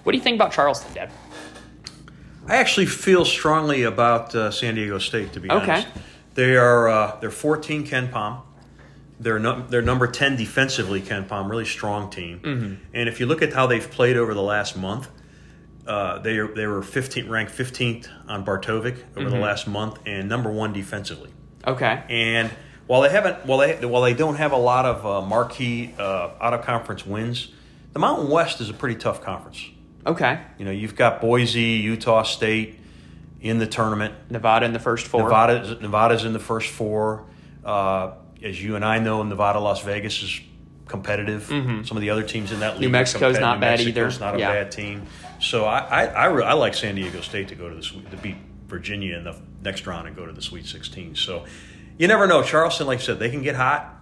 [0.02, 1.10] what do you think about Charleston, Dad?
[2.48, 5.32] I actually feel strongly about uh, San Diego State.
[5.34, 5.70] To be Okay.
[5.72, 5.86] honest,
[6.34, 8.42] they are uh, they're 14 KenPom.
[9.20, 11.00] They're no, they're number 10 defensively.
[11.00, 12.40] KenPom, really strong team.
[12.40, 12.74] Mm-hmm.
[12.94, 15.08] And if you look at how they've played over the last month,
[15.86, 19.30] uh, they are, they were 15 ranked 15th on Bart Torvik over Mm-hmm.
[19.30, 21.30] the last month and number one defensively.
[21.66, 22.02] Okay.
[22.08, 22.50] And
[22.88, 26.30] while they haven't, while they while they don't have a lot of uh, marquee uh,
[26.40, 27.48] out of conference wins,
[27.92, 29.64] the Mountain West is a pretty tough conference.
[30.06, 30.40] Okay.
[30.58, 32.78] You know, you've got Boise, Utah State
[33.40, 34.14] in the tournament.
[34.30, 35.22] Nevada in the first four.
[35.24, 37.24] Nevada, Nevada's in the first four.
[37.64, 40.40] Uh, as you and I know, Nevada, Las Vegas is
[40.86, 41.44] competitive.
[41.46, 42.88] Some of the other teams in that league.
[42.88, 44.24] are Mexico's not New bad Mexico's either.
[44.24, 44.52] Not a Yeah.
[44.52, 45.02] bad team.
[45.40, 48.10] So I, I, I, re- I like San Diego State to go to the Sweet-
[48.10, 51.14] to beat Virginia in the next round and go to the Sweet 16.
[51.16, 51.44] So
[51.98, 52.42] you never know.
[52.42, 53.96] Charleston, like I said, they can get hot.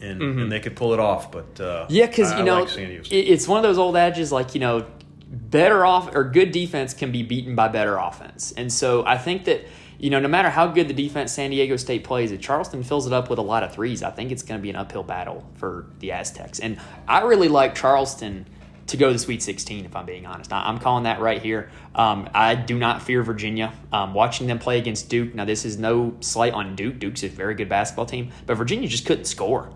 [0.00, 1.92] And, and they could pull it off, but uh, Mm-hmm.
[1.92, 3.28] Yeah, because you know like San Diego it, State.
[3.28, 4.84] it's one of those old adges like you know
[5.28, 9.44] better off or good defense can be beaten by better offense, and so I think
[9.44, 9.64] that
[10.00, 13.06] you know no matter how good the defense San Diego State plays, if Charleston fills
[13.06, 15.04] it up with a lot of threes, I think it's going to be an uphill
[15.04, 18.46] battle for the Aztecs, and I really like Charleston
[18.92, 19.84] to go to the Sweet 16.
[19.84, 21.70] If I'm being honest, I- I'm calling that right here.
[21.94, 23.72] Um, I do not fear Virginia.
[23.92, 25.34] Um, watching them play against Duke.
[25.34, 26.98] Now this is no slight on Duke.
[26.98, 29.70] Duke's a very good basketball team, but Virginia just couldn't score.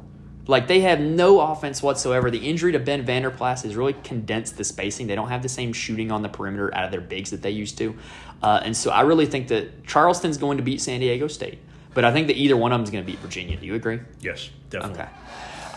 [0.48, 2.30] Like they have no offense whatsoever.
[2.30, 5.08] The injury to Ben Vanderplas has really condensed the spacing.
[5.08, 7.50] They don't have the same shooting on the perimeter out of their bigs that they
[7.50, 7.96] used to,
[8.44, 11.58] uh, and so I really think that Charleston's going to beat San Diego State.
[11.94, 13.56] But I think that either one of them is going to beat Virginia.
[13.56, 13.98] Do you agree?
[14.20, 15.00] yes, definitely.
[15.00, 15.08] Okay.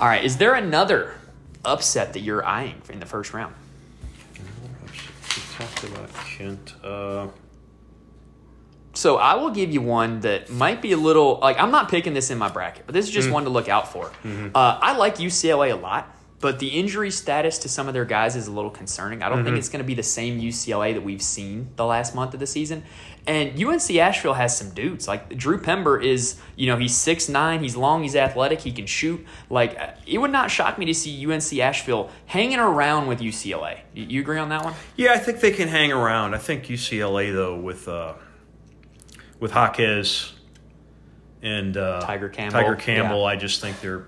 [0.01, 0.23] All right.
[0.23, 1.15] Is there another
[1.65, 3.53] upset that you're eyeing in the first round?
[4.83, 6.73] We talked about Kent.
[6.83, 7.27] Uh,
[8.93, 12.13] So I will give you one that might be a little like I'm not picking
[12.13, 14.11] this in my bracket, but this is just one to look out for.
[14.55, 18.35] Uh, I like UCLA a lot, but the injury status to some of their guys
[18.35, 19.21] is a little concerning.
[19.21, 22.15] I don't think it's going to be the same UCLA that we've seen the last
[22.15, 22.83] month of the season.
[23.27, 27.61] And UNC Asheville has some dudes like Drew Pember is, you know, he's six nine,
[27.61, 29.25] he's long, he's athletic, he can shoot.
[29.49, 33.79] Like it would not shock me to see UNC Asheville hanging around with UCLA.
[33.93, 34.73] You, you agree on that one?
[34.95, 36.33] Yeah, I think they can hang around.
[36.33, 38.13] I think UCLA though with uh,
[39.41, 40.33] with Jaquez
[41.41, 43.27] and uh, Tiger Campbell, Tiger Campbell, yeah.
[43.27, 44.07] I just think they're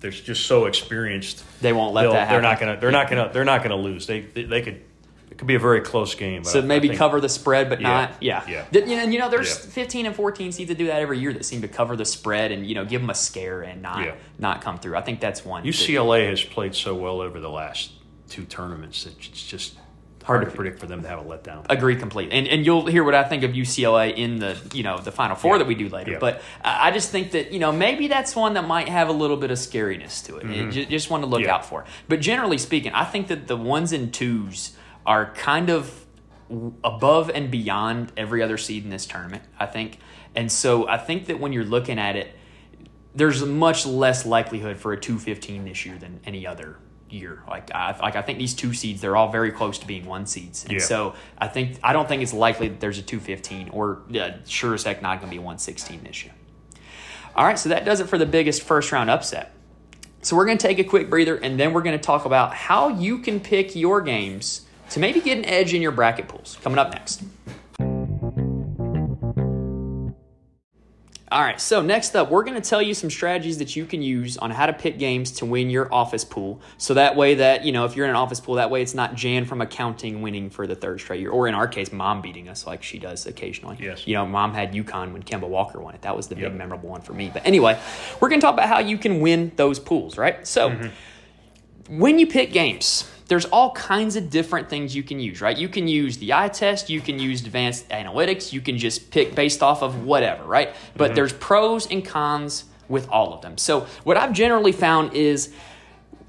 [0.00, 1.42] they're just so experienced.
[1.60, 2.32] They won't let that happen.
[2.34, 2.80] They're not gonna.
[2.80, 3.30] They're not gonna.
[3.32, 4.06] They're not gonna lose.
[4.06, 4.82] They they, they could.
[5.30, 6.44] It could be a very close game.
[6.44, 8.42] So I- I maybe think- cover the spread, but Yeah, not yeah.
[8.48, 8.64] yeah.
[9.02, 9.70] And you know, there's Yeah.
[9.72, 12.52] 15 and 14 seeds that do that every year that seem to cover the spread
[12.52, 14.14] and you know give them a scare and not Yeah.
[14.38, 14.96] not come through.
[14.96, 15.62] I think that's one.
[15.62, 17.90] that- UCLA has played so well over the last
[18.30, 19.74] two tournaments that it's just
[20.26, 21.64] hard, to predict for them to have a letdown.
[21.70, 24.98] agree completely, and and you'll hear what I think of UCLA in the you know
[24.98, 25.58] the final four Yeah.
[25.58, 26.12] that we do later.
[26.12, 26.18] Yeah.
[26.18, 29.36] But I just think that you know maybe that's one that might have a little
[29.36, 30.70] bit of scariness to it.
[30.72, 31.46] Ju- just want to look Mm-hmm.
[31.48, 31.54] Yeah.
[31.54, 31.84] out for.
[32.08, 36.04] But generally speaking, I think that the ones and twos are kind of
[36.84, 39.98] above and beyond every other seed in this tournament, I think.
[40.34, 42.34] And so I think that when you're looking at it,
[43.14, 46.76] there's much less likelihood for a 215 this year than any other
[47.16, 47.42] year.
[47.48, 50.26] Like I like I think these two seeds they're all very close to being one
[50.26, 50.64] seeds.
[50.64, 50.78] And Yeah.
[50.78, 54.74] so I think I don't think it's likely that there's a 215 or uh, sure
[54.74, 56.34] as heck not going to be a 116 this year.
[57.34, 59.52] All right, so that does it for the biggest first round upset.
[60.22, 62.54] So we're going to take a quick breather and then we're going to talk about
[62.54, 66.58] how you can pick your games to maybe get an edge in your bracket pools.
[66.62, 67.22] Coming up next.
[71.32, 74.00] All right, so next up, we're going to tell you some strategies that you can
[74.00, 76.60] use on how to pick games to win your office pool.
[76.78, 78.94] So that way, that, you know, if you're in an office pool, that way it's
[78.94, 82.22] not Jan from accounting winning for the third straight year, or in our case, mom
[82.22, 83.76] beating us like she does occasionally.
[83.80, 84.06] Yes.
[84.06, 86.02] You know, mom had UConn when Kemba Walker won it.
[86.02, 86.52] That was the Yep.
[86.52, 87.28] big memorable one for me.
[87.32, 87.76] But anyway,
[88.20, 90.46] we're going to talk about how you can win those pools, right?
[90.46, 90.88] So mm-hmm.
[91.88, 95.56] When you pick games, there's all kinds of different things you can use, right?
[95.56, 99.34] You can use the eye test, you can use advanced analytics, you can just pick
[99.34, 100.74] based off of whatever, right?
[100.96, 101.14] But mhm.
[101.16, 103.58] there's pros and cons with all of them.
[103.58, 105.52] So what I've generally found is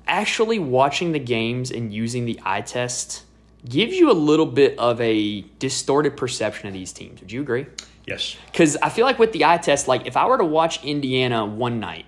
[0.07, 3.23] actually watching the games and using the eye test
[3.67, 7.19] gives you a little bit of a distorted perception of these teams.
[7.19, 7.67] Would you agree?
[8.05, 8.37] Yes.
[8.51, 11.45] Because I feel like with the eye test, like if I were to watch Indiana
[11.45, 12.05] one night,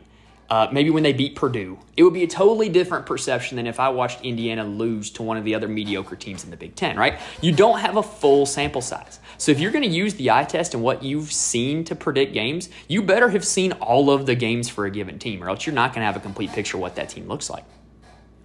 [0.50, 3.80] uh, maybe when they beat Purdue, it would be a totally different perception than if
[3.80, 6.98] I watched Indiana lose to one of the other mediocre teams in the Big Ten,
[6.98, 7.20] right?
[7.42, 9.20] You don't have a full sample size.
[9.38, 12.34] So if you're going to use the eye test and what you've seen to predict
[12.34, 15.66] games, you better have seen all of the games for a given team, or else
[15.68, 17.64] you're not going to have a complete picture of what that team looks like.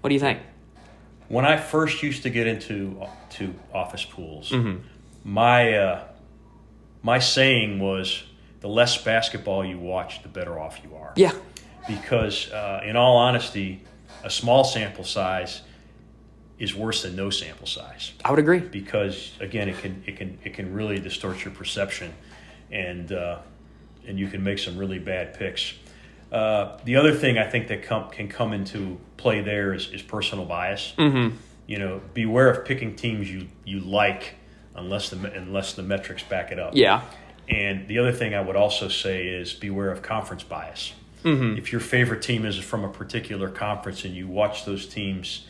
[0.03, 0.41] What do you think?
[1.29, 4.81] When I first used to get into to office pools, Mm-hmm.
[5.25, 6.05] my uh,
[7.03, 8.25] my saying was,
[8.61, 11.33] "The less basketball you watch, the better off you are." Yeah.
[11.87, 13.83] Because, uh, in all honesty,
[14.23, 15.63] a small sample size
[16.59, 18.13] is worse than no sample size.
[18.25, 18.61] I would agree.
[18.61, 22.13] Because again, it can it can it can really distort your perception,
[22.71, 23.39] and uh,
[24.07, 25.75] and you can make some really bad picks.
[26.33, 30.03] Uh, the other thing I think that com- can come into play there is, is
[30.03, 30.93] personal bias.
[30.99, 31.37] Mm-hmm.
[31.67, 34.35] You know, beware of picking teams you, you like
[34.75, 36.73] unless the unless the metrics back it up.
[36.75, 37.03] Yeah.
[37.49, 40.93] And the other thing I would also say is beware of conference bias.
[41.25, 41.57] Mm-hmm.
[41.59, 45.47] If your favorite team is from a particular conference and you watch those teams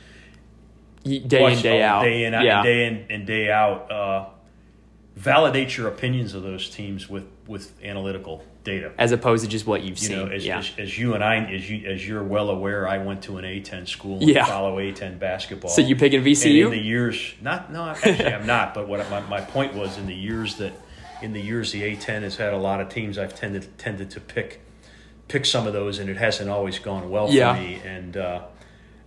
[1.05, 2.03] Day in, day out.
[2.03, 2.63] day in, yeah.
[2.63, 4.27] day in and day out, uh,
[5.17, 8.93] validate your opinions of those teams with, with analytical data.
[8.97, 10.17] As opposed to just what you've You seen.
[10.17, 10.59] know, as, yeah.
[10.59, 13.45] as, as you and I, as you as you're well aware, I went to an
[13.45, 14.47] A10 school and Yeah.
[14.47, 15.71] follow A10 basketball.
[15.71, 18.73] So you picking And in the years, not no, actually I'm not.
[18.73, 20.73] But what my, my point was in the years that
[21.21, 24.21] in the years the A10 has had a lot of teams, I've tended tended to
[24.21, 24.63] pick
[25.29, 27.55] pick some of those, and it hasn't always gone well Yeah.
[27.55, 27.81] for me.
[27.85, 28.43] And uh,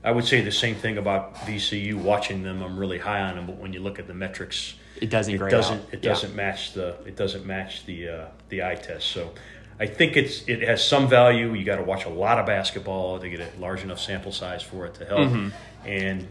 [0.04, 1.96] I would say the same thing about VCU.
[1.96, 5.10] Watching them, I'm really high on them, but when you look at the metrics, it
[5.10, 5.94] doesn't it doesn't out.
[5.94, 6.10] it Yeah.
[6.10, 9.08] doesn't match the it doesn't match the uh, the eye test.
[9.08, 9.34] So
[9.80, 11.54] I think it's it has some value.
[11.54, 14.64] You got to watch a lot of basketball to get a large enough sample size
[14.64, 15.50] for it to help Mm-hmm.
[15.88, 16.28] and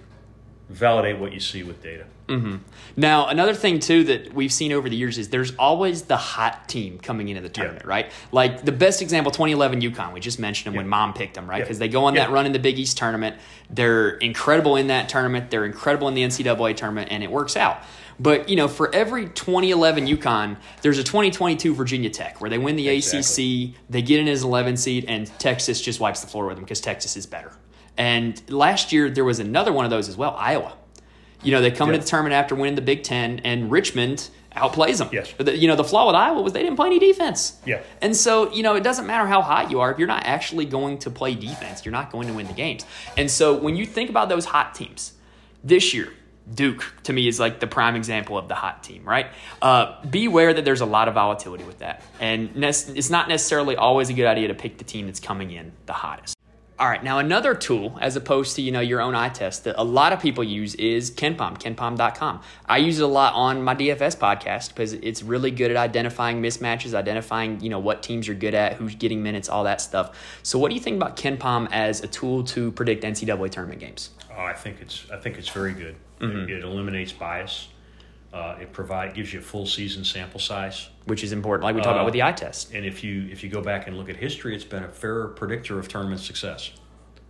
[0.68, 2.06] validate what you see with data.
[2.28, 2.56] Mm-hmm.
[2.96, 6.68] Now, another thing too that we've seen over the years is there's always the hot
[6.68, 8.10] team coming into the tournament, right?
[8.32, 10.12] Like the best example, 2011 UConn.
[10.12, 11.58] We just mentioned them when Mom picked them, right?
[11.58, 11.64] Yeah.
[11.64, 13.36] Because they go on that run in the Big East tournament.
[13.70, 15.50] They're incredible in that tournament.
[15.50, 17.78] They're incredible in the NCAA tournament, and it works out.
[18.18, 22.76] But you know, for every 2011 UConn, there's a 2022 Virginia Tech where they win
[22.76, 23.68] the Exactly.
[23.68, 26.64] ACC, they get in as 11 seed, and Texas just wipes the floor with them
[26.64, 27.52] because Texas is better.
[27.98, 30.72] And last year there was another one of those as well, Iowa.
[31.42, 31.94] You know, they come Yeah.
[31.94, 35.10] into the tournament after winning the Big Ten, and Richmond outplays them.
[35.12, 35.32] Yes.
[35.36, 37.58] The- you know, the flaw with Iowa was they didn't play any defense.
[37.66, 37.80] Yeah.
[38.00, 39.90] And so, you know, it doesn't matter how hot you are.
[39.92, 42.84] If you're not actually going to play defense, you're not going to win the games.
[43.18, 45.12] And so when you think about those hot teams,
[45.62, 46.12] this year,
[46.52, 49.26] Duke, to me, is like the prime example of the hot team, right?
[49.60, 52.02] Uh, beware that there's a lot of volatility with that.
[52.20, 55.72] And it's not necessarily always a good idea to pick the team that's coming in
[55.86, 56.35] the hottest.
[56.78, 59.76] All right, now another tool, as opposed to you know your own eye test, that
[59.78, 62.42] a lot of people use is KenPom, KenPom.com.
[62.66, 66.42] I use it a lot on my DFS podcast because it's really good at identifying
[66.42, 70.38] mismatches, identifying you know what teams you're good at, who's getting minutes, all that stuff.
[70.42, 74.10] So, what do you think about KenPom as a tool to predict NCAA tournament games?
[74.36, 75.96] Oh, I think it's I think it's very good.
[76.20, 76.40] Mm-hmm.
[76.40, 77.68] It, it eliminates bias.
[78.36, 80.90] Uh, it provide gives you a full season sample size.
[81.06, 82.74] Which is important, like we talked Uh, about with the eye test.
[82.74, 85.28] And if you if you go back and look at history, it's been a fair
[85.28, 86.70] predictor of tournament success.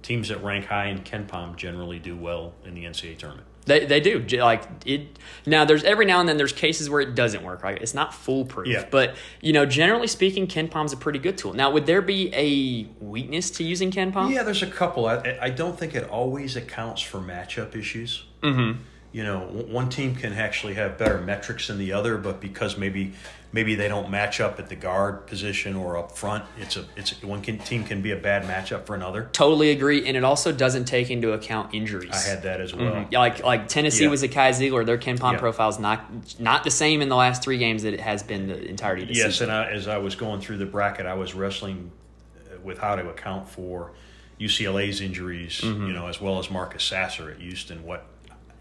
[0.02, 3.46] Teams that rank high in KenPom generally do well in the NCAA tournament.
[3.66, 7.16] They, they do like it now there's every now and then there's cases where it
[7.16, 8.84] doesn't work right it's not foolproof Yeah.
[8.88, 12.86] but you know generally speaking KenPom's a pretty good tool now would there be a
[13.04, 15.06] weakness to using KenPom Yeah, there's a couple.
[15.06, 18.24] I, I don't think it always accounts for matchup issues.
[18.42, 18.82] Mm-hmm.
[19.16, 23.14] You know one team can actually have better metrics than the other, but because maybe
[23.50, 27.12] maybe they don't match up at the guard position or up front, it's a it's
[27.22, 29.30] a, one can, team can be a bad matchup for another.
[29.32, 32.10] Totally agree, and it also doesn't take into account injuries.
[32.12, 33.06] I had that as well.
[33.10, 34.10] Yeah, like like Tennessee Yeah.
[34.10, 34.84] was a Kai Zeigler.
[34.84, 35.38] Their Ken Yeah.
[35.38, 36.04] profile's not
[36.38, 39.08] not the same in the last three games that it has been the entirety of
[39.08, 39.48] the Yes, season.
[39.48, 41.90] and I, as I was going through the bracket, I was wrestling
[42.36, 43.92] uh, with how to account for
[44.38, 45.86] UCLA's injuries, Mm-hmm.
[45.86, 47.82] you know, as well as Marcus Sasser at Houston.
[47.86, 48.04] What,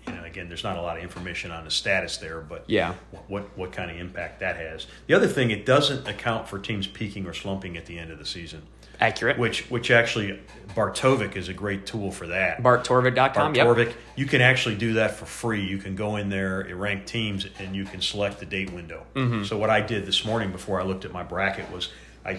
[0.07, 2.93] you know, again, there's not a lot of information on the status there, but Yeah.
[3.27, 4.87] what what kind of impact that has.
[5.07, 8.19] The other thing, it doesn't account for teams peaking or slumping at the end of
[8.19, 8.63] the season,
[8.99, 9.37] Accurate.
[9.37, 10.39] which which actually
[10.75, 12.61] Bart Torvik is a great tool for that.
[12.61, 13.53] BartTorvik.com.
[13.53, 13.93] Bart Yep.
[14.15, 15.63] You can actually do that for free.
[15.65, 19.05] You can go in there, it rank teams, and you can select the date window.
[19.15, 19.43] Mm-hmm.
[19.45, 21.89] So what I did this morning before I looked at my bracket was
[22.25, 22.33] I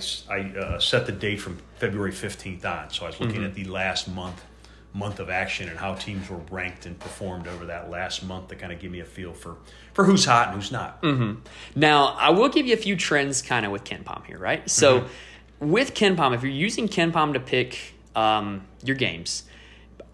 [0.58, 2.90] uh, set the date from February 15th on.
[2.90, 3.44] So I was looking Mm-hmm.
[3.44, 4.42] at the last month
[4.96, 8.56] month of action and how teams were ranked and performed over that last month to
[8.56, 9.56] kind of give me a feel for,
[9.92, 11.02] for who's hot and who's not.
[11.74, 14.68] Now, I will give you a few trends kind of with KenPom here, right?
[14.70, 15.70] So, Mm-hmm.
[15.70, 19.44] with KenPom, if you're using KenPom to pick um, your games,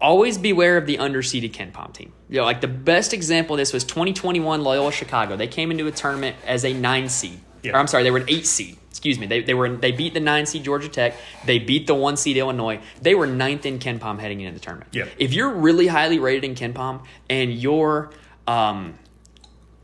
[0.01, 2.11] always beware of the underseeded KenPom team.
[2.29, 5.37] You know, like the best example of this was 2021 Loyola Chicago.
[5.37, 7.39] They came into a tournament as a nine seed.
[7.63, 7.73] Yeah.
[7.73, 8.77] Or I'm sorry, they were an eight seed.
[8.89, 9.25] Excuse me.
[9.25, 11.15] They, they were they beat the nine seed Georgia Tech.
[11.45, 12.79] They beat the one seed Illinois.
[13.01, 14.91] They were ninth in KenPom heading into the tournament.
[14.93, 15.05] Yeah.
[15.17, 18.11] If you're really highly rated in KenPom and your
[18.47, 18.97] um,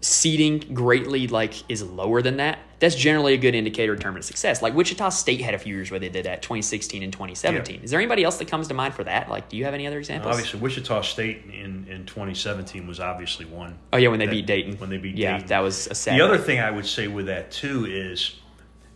[0.02, 4.62] seeding greatly like is lower than that, that's generally a good indicator of tournament success.
[4.62, 7.76] Like Wichita State had a few years where they did that, 2016 and 2017.
[7.76, 7.84] Yeah.
[7.84, 9.30] Is there anybody else that comes to mind for that?
[9.30, 10.34] Like, do you have any other examples?
[10.34, 13.78] Obviously, Wichita State in, in 2017 was obviously one.
[13.92, 14.78] oh yeah, when they that- beat Dayton.
[14.78, 15.48] When they beat yeah, Dayton.
[15.48, 16.18] that was a sad.
[16.18, 18.40] The other thing I would say with that too is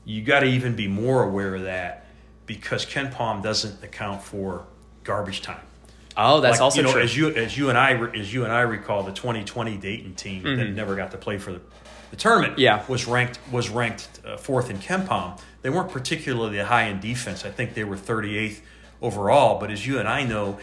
[0.06, 2.06] you got to even be more aware of that
[2.46, 4.66] because KenPom doesn't account for
[5.04, 5.62] garbage time.
[6.16, 7.02] Oh, that's Like, also you know, true.
[7.02, 10.44] As you as you and I as you and I recall, the 2020 Dayton team
[10.44, 11.62] that never got to play for the,
[12.12, 12.62] the tournament Mm-hmm.
[12.62, 12.84] Yeah.
[12.88, 15.40] was ranked was ranked uh, fourth in KenPom.
[15.64, 17.46] They weren't particularly high in defense.
[17.46, 18.60] I think they were 38th
[19.02, 19.60] overall.
[19.60, 20.60] But as you and I know,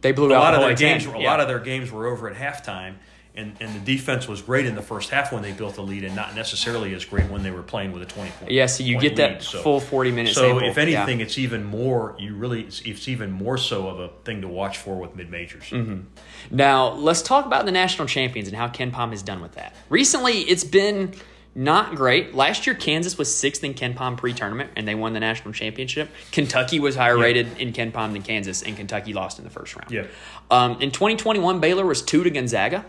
[0.00, 1.14] they blew a lot of their games, team.
[1.14, 1.30] a Yeah.
[1.30, 2.94] lot of their games were over at halftime,
[3.36, 6.04] and, and the defense was great in the first half when they built the lead,
[6.04, 8.50] and not necessarily as great when they were playing with a twenty point.
[8.50, 9.42] Yeah, so you get that lead.
[9.42, 10.34] So- full 40 minutes.
[10.34, 10.68] So sample.
[10.68, 11.24] if anything, Yeah.
[11.26, 12.16] it's even more.
[12.18, 15.30] You really, it's, it's even more so of a thing to watch for with mid
[15.30, 15.64] majors.
[15.64, 16.00] Mm-hmm.
[16.50, 19.74] Now, let's talk about the national champions and how KenPom has done with that.
[19.88, 21.12] Recently, it's been
[21.54, 22.34] not great.
[22.34, 26.10] Last year, Kansas was sixth in KenPom pre tournament, and they won the national championship.
[26.30, 27.22] Kentucky was higher Yeah.
[27.24, 29.90] rated in KenPom than Kansas, and Kentucky lost in the first round.
[29.90, 30.04] Yeah.
[30.50, 32.84] Um, in 2021, Baylor was two to Gonzaga.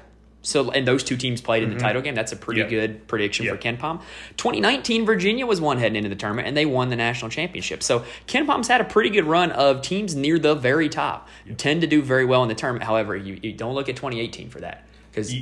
[0.47, 2.15] So, and those two teams played in the title game.
[2.15, 2.69] That's a pretty Mm-hmm.
[2.69, 3.51] Good prediction Yeah.
[3.51, 4.01] for KenPom.
[4.37, 7.83] 2019, Virginia was one heading into the tournament, and they won the national championship.
[7.83, 11.27] So, KenPom's had a pretty good run of teams near the very top.
[11.57, 12.85] Tend to do very well in the tournament.
[12.85, 14.83] However, you, you don't look at 2018 for that.
[15.11, 15.33] Because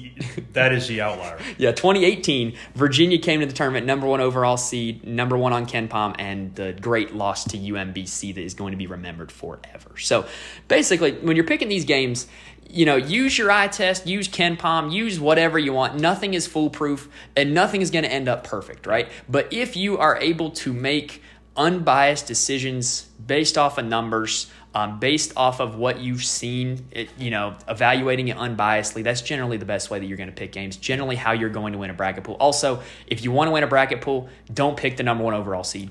[0.53, 1.37] that is the outlier.
[1.57, 6.15] yeah, 2018, Virginia came to the tournament, number one overall seed, number one on KenPom,
[6.17, 9.97] and the great loss to UMBC that is going to be remembered forever.
[9.97, 10.27] So
[10.69, 12.25] basically, when you're picking these games,
[12.69, 15.99] you know, use your eye test, use KenPom, use whatever you want.
[15.99, 19.09] Nothing is foolproof, and nothing is going to end up perfect, right?
[19.29, 21.21] But if you are able to make
[21.55, 27.31] unbiased decisions based off of numbers, um, based off of what you've seen, it, you
[27.31, 30.75] know, evaluating it unbiasedly, that's generally the best way that you're going to pick games.
[30.75, 32.35] Generally, how you're going to win a bracket pool.
[32.39, 35.63] Also, if you want to win a bracket pool, don't pick the number one overall
[35.63, 35.89] seed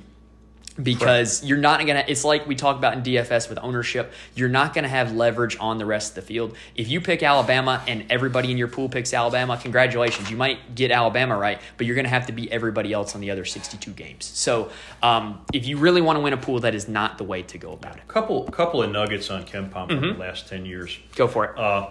[0.83, 4.49] because you're not going to it's like we talk about in DFS with ownership you're
[4.49, 7.83] not going to have leverage on the rest of the field if you pick Alabama
[7.87, 11.95] and everybody in your pool picks Alabama congratulations you might get Alabama right but you're
[11.95, 14.71] going to have to beat everybody else on the other 62 games so
[15.03, 17.57] um, if you really want to win a pool that is not the way to
[17.59, 20.01] go about it Couple couple of nuggets on KenPom Mm-hmm.
[20.15, 20.99] the last ten years.
[21.15, 21.89] go for it Uh,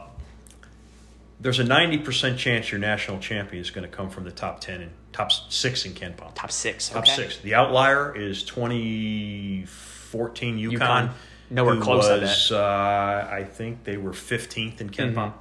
[1.44, 4.62] there's a ninety percent chance your national champion is going to come from the top
[4.62, 6.34] ten and top six in KenPom.
[6.34, 7.12] top six Top okay.
[7.14, 7.38] six.
[7.38, 10.80] The outlier is 2014 UConn.
[10.80, 11.12] UConn.
[11.50, 12.52] Nowhere close to that.
[12.58, 15.34] Uh, I think they were 15th in KenPom.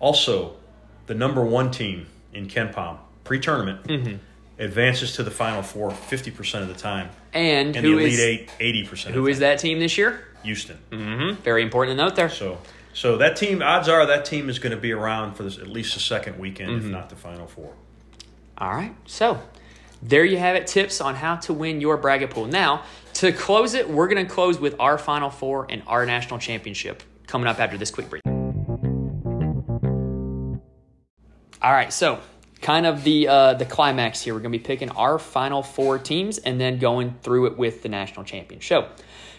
[0.00, 0.56] Also,
[1.06, 4.18] the number one team in KenPom pre-tournament
[4.58, 8.20] advances to the Final Four 50% of the time, and, and who the Elite is
[8.20, 8.50] Eight
[8.88, 10.78] 80% of who is that team this year Houston.
[10.90, 11.40] mm-hmm.
[11.42, 12.58] very important to note there So,
[12.92, 15.68] so that team, odds are that team is going to be around for this, at
[15.68, 17.72] least the second weekend, if not the Final Four.
[18.58, 18.94] All right.
[19.06, 19.40] So
[20.02, 22.46] there you have it tips on how to win your bracket pool.
[22.46, 22.84] Now,
[23.14, 27.02] to close it, we're going to close with our Final Four and our national championship
[27.26, 28.22] coming up after this quick break.
[31.62, 31.92] All right.
[31.92, 32.20] So,
[32.62, 34.34] kind of the uh, the climax here.
[34.34, 37.82] We're going to be picking our Final Four teams and then going through it with
[37.82, 38.62] the national champion.
[38.62, 38.88] So,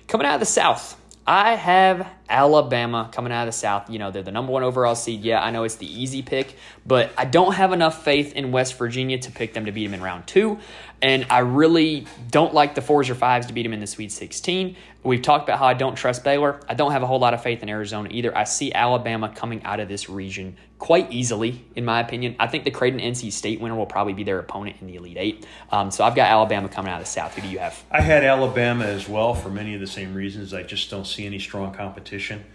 [0.07, 3.89] coming out of the South, I have Alabama coming out of the South.
[3.89, 5.21] You know, they're the number one overall seed.
[5.21, 6.55] Yeah, I know it's the easy pick,
[6.85, 9.93] but I don't have enough faith in West Virginia to pick them to beat them
[9.93, 10.59] in round two.
[11.01, 14.11] And I really don't like the fours or fives to beat them in the Sweet
[14.11, 14.75] 16.
[15.03, 16.59] We've talked about how I don't trust Baylor.
[16.69, 18.37] I don't have a whole lot of faith in Arizona either.
[18.37, 22.35] I see Alabama coming out of this region quite easily, in my opinion.
[22.39, 25.17] I think the Creighton NC State winner will probably be their opponent in the Elite
[25.17, 25.47] Eight.
[25.71, 27.33] Um, so I've got Alabama coming out of the South.
[27.33, 27.83] Who do you have?
[27.89, 30.53] I had Alabama as well for many of the same reasons.
[30.53, 32.45] I just don't see any strong competition.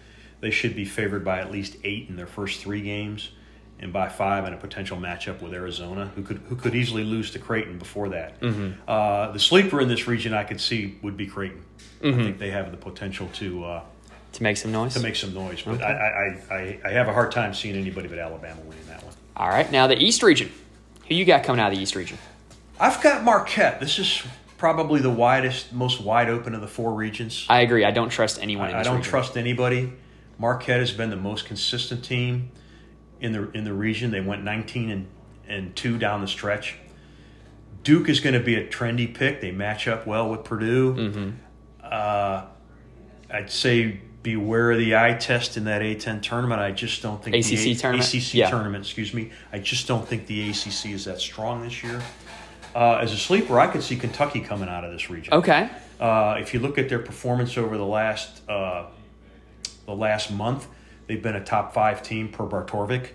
[0.41, 3.31] They should be favored by at least eight in their first three games
[3.79, 7.31] and by five in a potential matchup with Arizona, who could who could easily lose
[7.33, 8.41] to Creighton before that.
[8.41, 8.81] Mm-hmm.
[8.89, 11.63] Uh, the sleeper in this region I could see would be Creighton.
[12.01, 12.21] Mm-hmm.
[12.21, 13.83] I think they have the potential to uh,
[14.35, 14.95] To make some noise?
[14.95, 15.93] to make some noise, but I,
[16.51, 19.15] I, I, I have a hard time seeing anybody but Alabama winning that one.
[19.37, 20.51] All right, now the East region.
[21.09, 22.19] Who you got coming out of the East region?
[22.81, 23.81] I've got Marquette.
[23.81, 24.23] This is
[24.59, 27.47] probably the widest, most wide open of the four regions.
[27.49, 27.85] I agree.
[27.85, 29.11] I don't trust anyone in I don't region.
[29.11, 29.93] trust anybody.
[30.39, 32.51] Marquette has been the most consistent team
[33.21, 34.11] in the in the region.
[34.11, 35.07] They went 19 and,
[35.49, 36.77] and 2 down the stretch.
[37.83, 39.41] Duke is going to be a trendy pick.
[39.41, 40.95] They match up well with Purdue.
[40.95, 41.31] Mm-hmm.
[41.83, 42.45] Uh,
[43.31, 46.61] I'd say beware of the eye test in that A10 tournament.
[46.61, 48.09] I just don't think ACC the A- tournament?
[48.15, 48.51] ACC Yeah.
[48.51, 49.31] tournament, excuse me.
[49.53, 52.03] I just don't think the ACC is that strong this year.
[52.75, 55.33] Uh, as a sleeper, I could see Kentucky coming out of this region.
[55.33, 55.71] Okay.
[56.01, 58.87] Uh, if you look at their performance over the last uh,
[59.87, 60.67] the last month,
[61.07, 63.09] they've been a top five team per Bart Torvik,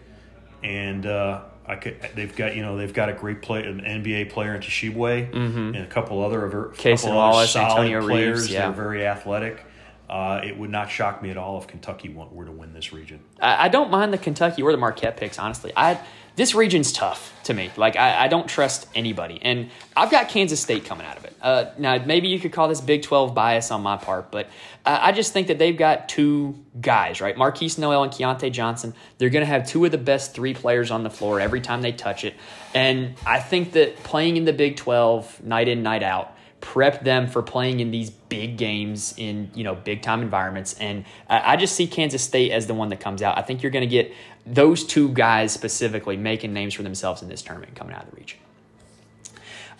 [0.63, 4.29] and uh, I could, they've got you know they've got a great play an NBA
[4.29, 6.75] player in Tshiebwe and a couple other Mm-hmm.
[6.75, 8.39] Couple other Wallace, solid Antonio players.
[8.41, 8.61] Reeves, yeah.
[8.61, 9.65] They're very athletic.
[10.09, 13.21] Uh, it would not shock me at all if Kentucky were to win this region.
[13.39, 15.71] I, I don't mind the Kentucky or the Marquette picks, honestly.
[15.77, 16.01] I
[16.35, 17.71] this region's tough to me.
[17.75, 21.35] Like I, I don't trust anybody, and I've got Kansas State coming out of it.
[21.41, 24.47] Uh, now maybe you could call this Big Twelve bias on my part, but
[24.85, 27.35] uh, I just think that they've got two guys, right?
[27.35, 28.93] Markquis Nowell and Keyontae Johnson.
[29.17, 31.81] They're going to have two of the best three players on the floor every time
[31.81, 32.35] they touch it,
[32.73, 37.27] and I think that playing in the Big Twelve night in night out prep them
[37.27, 41.55] for playing in these big games in you know big time environments and I, I
[41.57, 43.87] just see kansas state as the one that comes out i think you're going to
[43.87, 44.13] get
[44.45, 48.15] those two guys specifically making names for themselves in this tournament coming out of the
[48.17, 48.39] region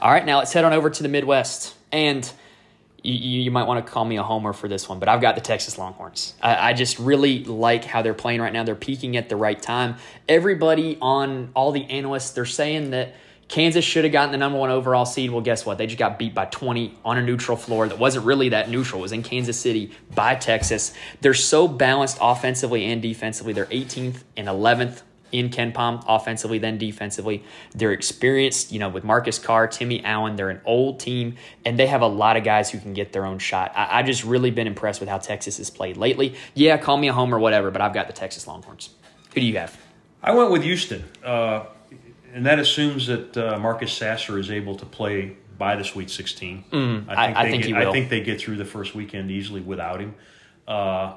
[0.02, 2.32] all right now let's head on over to the midwest and
[3.04, 5.36] you, you might want to call me a homer for this one, but I've got
[5.36, 6.36] the Texas Longhorns.
[6.42, 8.64] I, I just really like how they're playing right now.
[8.64, 9.96] They're peaking at the right time.
[10.30, 13.16] Everybody on all the analysts, they're saying that
[13.52, 15.30] Kansas should have gotten the number one overall seed.
[15.30, 15.78] Well, guess what?
[15.78, 19.02] They just got beat by 20 on a neutral floor that wasn't really that neutral.
[19.02, 20.94] It was in Kansas City by Texas.
[21.20, 23.52] They're so balanced offensively and defensively.
[23.52, 25.02] They're 18th and 11th
[25.34, 27.44] in KenPom offensively, then defensively.
[27.76, 30.38] They're experienced, you know, with Marcus Carr, Timmy Allen.
[30.38, 31.36] They're an old team,
[31.66, 33.74] and they have a lot of guys who can get their own shot.
[33.76, 36.36] I, I just really been impressed with how Texas has played lately.
[36.54, 38.92] Yeah, call me a homer, whatever, but I've got the Texas Longhorns.
[39.34, 39.78] Who do you have?
[40.24, 41.66] I went with Houston, uh,
[42.34, 46.64] and that assumes that uh, Marcus Sasser is able to play by the Sweet 16.
[46.72, 47.90] Mm, I- I they think get, he will.
[47.90, 50.16] I think they get through the first weekend easily without him.
[50.68, 51.14] Uh,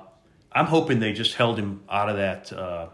[0.52, 2.88] I'm hoping they just held him out of that uh,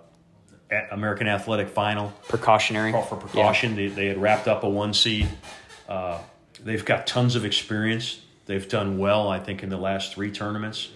[0.92, 2.92] American Athletic Final Precautionary.
[2.92, 3.74] for precaution.
[3.76, 5.28] They, they had wrapped up a one seed.
[5.88, 6.18] Uh,
[6.62, 8.20] they've got tons of experience.
[8.46, 10.88] They've done well, I think, in the last three tournaments.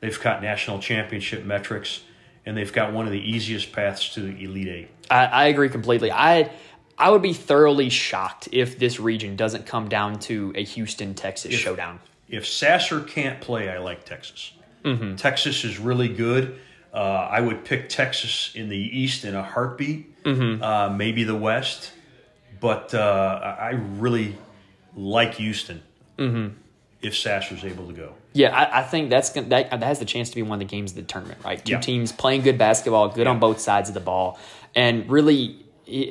[0.00, 2.00] They've got national championship metrics,
[2.44, 4.88] and they've got one of the easiest paths to the Elite Eight.
[5.10, 6.10] I, I agree completely.
[6.12, 6.50] I
[6.98, 11.52] I would be thoroughly shocked if this region doesn't come down to a Houston Texas
[11.54, 12.00] showdown.
[12.28, 14.52] if Sasser can't play, I like Texas.
[14.84, 15.16] Mm-hmm.
[15.16, 16.58] Texas is really good.
[16.92, 20.62] Uh, I would pick Texas in the East in a heartbeat, Mm-hmm.
[20.62, 21.90] uh, maybe the West,
[22.60, 24.36] but uh, I really
[24.96, 25.82] like Houston
[26.18, 26.54] Mm-hmm.
[27.02, 28.14] if Sasser's able to go.
[28.34, 30.68] Yeah, I, I think that's gonna, that that has the chance to be one of
[30.68, 31.62] the games of the tournament, right?
[31.64, 31.80] Two Yeah.
[31.80, 34.38] teams playing good basketball, good on both sides of the ball,
[34.74, 35.64] and really,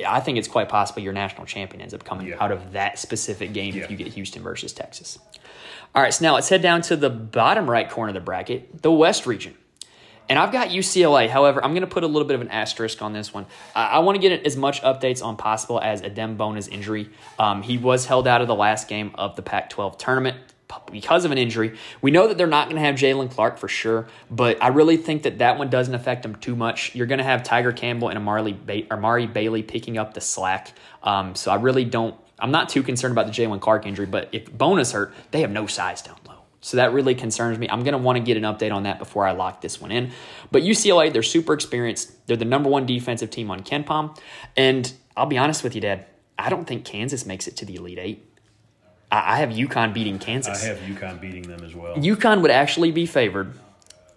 [0.08, 2.36] I think it's quite possible your national champion ends up coming Yeah.
[2.40, 3.84] out of that specific game Yeah.
[3.84, 5.20] if you get Houston versus Texas.
[5.96, 8.82] All right, so now let's head down to the bottom right corner of the bracket,
[8.82, 9.56] the West region.
[10.30, 11.28] And I've got UCLA.
[11.28, 13.46] However, I'm going to put a little bit of an asterisk on this one.
[13.76, 17.10] I, I want to get as much updates on possible as Adem Bona's injury.
[17.38, 20.38] Um, he was held out of the last game of the Pac 12 tournament
[20.92, 21.78] because of an injury.
[22.02, 24.98] We know that they're not going to have Jaylen Clark for sure, but I really
[24.98, 26.96] think that that one doesn't affect them too much.
[26.96, 30.74] You're going to have Tyger Campbell and Amari, ba- Amari Bailey picking up the slack.
[31.04, 32.16] Um, so I really don't.
[32.40, 35.52] I'm not too concerned about the Jaylen Clark injury, but if Bona's hurt, they have
[35.52, 36.34] no size down low.
[36.62, 37.70] So that really concerns me.
[37.70, 39.92] I'm going to want to get an update on that before I lock this one
[39.92, 40.12] in.
[40.50, 42.26] But UCLA, they're super experienced.
[42.26, 44.18] They're the number one defensive team on KenPom.
[44.56, 46.06] And I'll be honest with you, Dad,
[46.40, 48.33] I don't think Kansas makes it to the Elite Eight.
[49.14, 50.64] I I have UConn beating Kansas.
[50.64, 51.96] I have UConn beating them as well.
[51.96, 53.54] UConn would actually be favored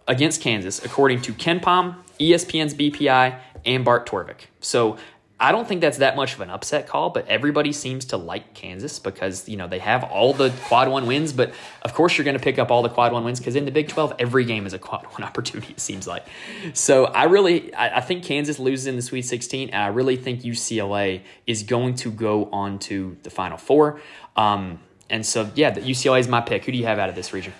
[0.09, 4.47] against Kansas, according to KenPom, ESPN's BPI, and Bart Torvik.
[4.61, 4.97] So
[5.38, 8.55] I don't think that's that much of an upset call, but everybody seems to like
[8.55, 11.34] Kansas because you know they have all the quad one wins.
[11.34, 13.66] But of course, you're going to pick up all the quad one wins because in
[13.66, 15.72] the Big Twelve, every game is a quad one opportunity.
[15.72, 16.24] It seems like.
[16.72, 20.16] So I really, I, I think Kansas loses in the Sweet 16, and I really
[20.16, 24.01] think UCLA is going to go on to the Final Four.
[24.36, 24.80] Um,
[25.11, 26.65] and so yeah, the UCLA is my pick.
[26.65, 27.53] Who do you have out of this region?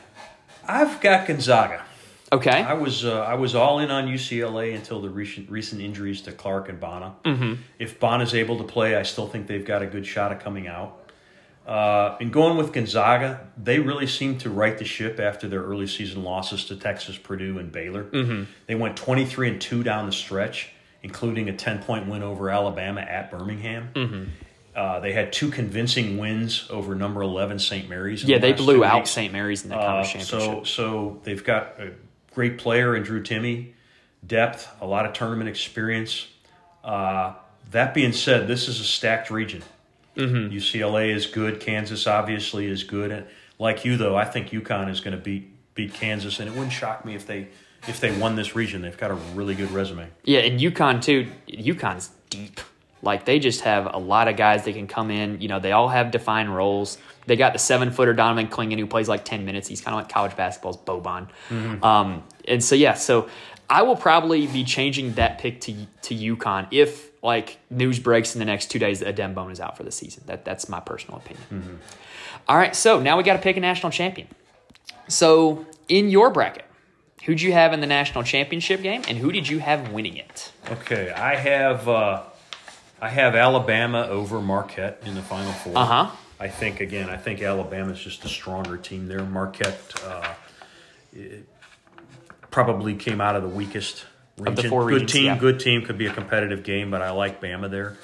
[0.67, 1.83] I've got Gonzaga.
[2.33, 2.51] Okay.
[2.51, 6.33] I was uh, I was all in on UCLA until the recent recent injuries to
[6.33, 7.15] Clark and Bona.
[7.25, 7.55] Mm-hmm.
[7.79, 10.67] If Bona's able to play, I still think they've got a good shot of coming
[10.67, 11.03] out.
[11.67, 15.89] Uh, and going with Gonzaga, they really seemed to right the ship after their early
[15.89, 18.05] season losses to Texas, Purdue, and Baylor.
[18.05, 18.45] Mm-hmm.
[18.67, 20.71] They went twenty three and two down the stretch,
[21.03, 23.91] including a ten point win over Alabama at Birmingham.
[23.95, 24.25] Mm-hmm.
[24.77, 27.89] Uh, they had two convincing wins over number eleven St.
[27.89, 28.23] Mary's.
[28.23, 29.09] in yeah, the they blew out.
[29.09, 29.33] St.
[29.33, 30.67] Mary's in the Uh, conference so championship.
[30.67, 31.93] so they've got a
[32.35, 33.73] great player in Drew Timme,
[34.27, 36.27] depth, a lot of tournament experience.
[36.85, 37.33] Uh,
[37.71, 39.63] that being said, this is a stacked region.
[40.17, 40.55] Mm-hmm.
[40.55, 41.59] UCLA is good.
[41.61, 43.11] Kansas obviously is good.
[43.11, 43.27] And
[43.59, 46.73] like you though, I think UConn is going to beat beat Kansas, and it wouldn't
[46.73, 47.49] shock me if they
[47.89, 48.83] if they won this region.
[48.83, 50.09] They've got a really good resume.
[50.25, 51.31] Yeah, and UConn too.
[51.49, 52.61] UConn's deep.
[53.07, 55.41] Like they just have a lot of guys that can come in.
[55.41, 56.99] You know, they all have defined roles.
[57.27, 59.67] They got the seven footer Donovan Clingan who plays like ten minutes.
[59.69, 61.29] He's kind of like college basketball's Boban.
[61.83, 63.29] Um, and so yeah, so
[63.71, 68.39] I will probably be changing that pick to to UConn if like news breaks in
[68.39, 70.23] the next two days that Adem Bona is out for the season.
[70.27, 71.81] That that's my personal opinion.
[72.49, 74.29] All right, so now we got to pick a national champion.
[75.09, 76.65] So in your bracket,
[77.25, 80.53] who'd you have in the national championship game, and who did you have winning it?
[80.71, 82.23] Okay, I have uh,
[83.01, 85.77] I have Alabama over Marquette in the Final Four.
[85.77, 86.11] Uh huh.
[86.39, 89.23] I think again, I think Alabama's just a stronger team there.
[89.25, 90.35] Marquette uh,
[92.51, 94.05] probably came out of the weakest
[94.39, 94.55] region.
[94.55, 95.39] the four good regions, team, yeah.
[95.39, 95.85] good team.
[95.85, 97.97] Could be a competitive game, but I like Bama there.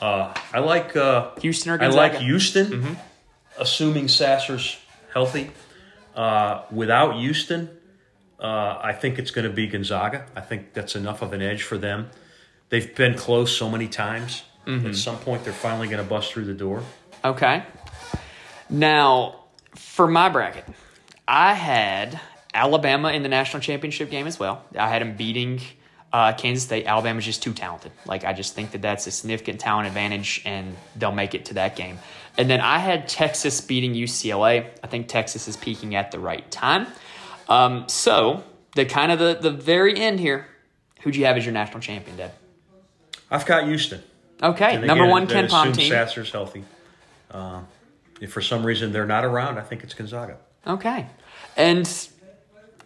[0.00, 2.94] Uh, I like uh, Houston or I like Houston, Mm-hmm.
[3.58, 4.78] assuming Sasser's
[5.12, 5.50] healthy.
[6.14, 7.70] Uh, without Houston,
[8.40, 10.26] uh, I think it's going to be Gonzaga.
[10.34, 12.10] I think that's enough of an edge for them.
[12.68, 14.42] They've been close so many times.
[14.66, 14.88] Mm-hmm.
[14.88, 16.82] At some point, they're finally going to bust through the door.
[17.24, 17.62] Okay.
[18.68, 19.44] Now,
[19.74, 20.64] for my bracket,
[21.26, 22.20] I had
[22.52, 24.64] Alabama in the national championship game as well.
[24.78, 25.60] I had them beating
[26.12, 26.86] uh, Kansas State.
[26.86, 27.92] Alabama's just too talented.
[28.04, 31.54] Like, I just think that that's a significant talent advantage, and they'll make it to
[31.54, 31.98] that game.
[32.36, 34.66] And then I had Texas beating UCLA.
[34.82, 36.86] I think Texas is peaking at the right time.
[37.48, 38.44] Um, so,
[38.74, 40.46] the kind of the, the very end here,
[41.00, 42.32] who'd you have as your national champion, Dad?
[43.30, 44.02] I've got Houston.
[44.42, 45.90] Okay, number one KenPom team.
[45.90, 46.64] Sasser's healthy.
[47.30, 47.60] Uh,
[48.20, 50.38] if for some reason they're not around, I think it's Gonzaga.
[50.66, 51.06] Okay.
[51.56, 52.08] And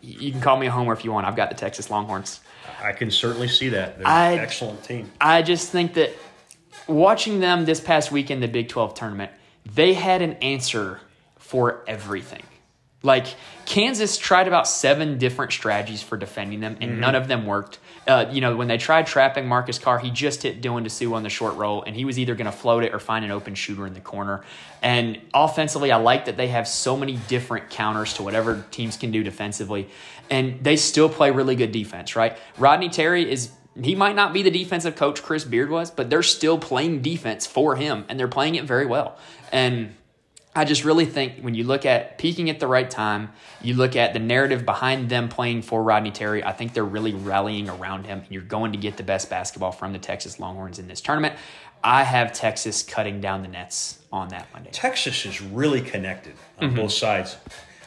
[0.01, 1.27] you can call me a homer if you want.
[1.27, 2.41] I've got the Texas Longhorns.
[2.83, 3.99] I can certainly see that.
[3.99, 5.11] They're I- an excellent team.
[5.21, 6.11] I just think that
[6.87, 9.31] watching them this past weekend, the Big 12 tournament,
[9.75, 11.01] they had an answer
[11.39, 12.43] for everything.
[13.03, 13.27] Like
[13.67, 17.79] Kansas tried about seven different strategies for defending them, and none of them worked.
[18.07, 21.23] Uh, you know, when they tried trapping Marcus Carr, he just hit Dylan Disu on
[21.23, 23.55] the short roll, and he was either going to float it or find an open
[23.55, 24.45] shooter in the corner.
[24.83, 29.11] And offensively, I like that they have so many different counters to whatever teams can
[29.11, 29.89] do defensively,
[30.31, 32.15] and they still play really good defense.
[32.15, 32.37] Right?
[32.59, 33.51] Rodney Terry is
[33.81, 37.47] he might not be the defensive coach Chris Beard was, but they're still playing defense
[37.47, 39.17] for him, and they're playing it very well.
[39.51, 39.95] And
[40.55, 43.31] I just really think when you look at peaking at the right time,
[43.63, 47.15] you look at the narrative behind them playing for Rodney Terry, I think they're really
[47.15, 50.79] rallying around him, and you're going to get the best basketball from the Texas Longhorns
[50.79, 51.37] in this tournament.
[51.83, 54.71] I have Texas cutting down the nets on that Monday.
[54.73, 56.77] Texas is really connected on Mm-hmm.
[56.77, 57.37] both sides,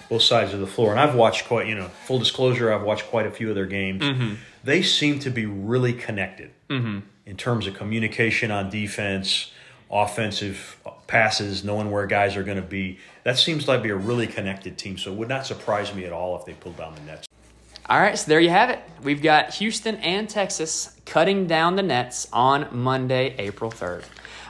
[0.09, 0.89] both sides of the floor.
[0.91, 3.67] And I've watched quite, you know, full disclosure, I've watched quite a few of their
[3.67, 4.01] games.
[4.01, 4.33] Mm-hmm.
[4.63, 9.51] They seem to be really connected in terms of communication on defense,
[9.91, 12.99] offensive passes, knowing where guys are going to be.
[13.23, 14.97] That seems like be a really connected team.
[14.97, 17.27] So it would not surprise me at all if they pulled down the nets.
[17.87, 18.79] All right, so there you have it.
[19.03, 24.03] We've got Houston and Texas cutting down the nets on Monday, April 3rd.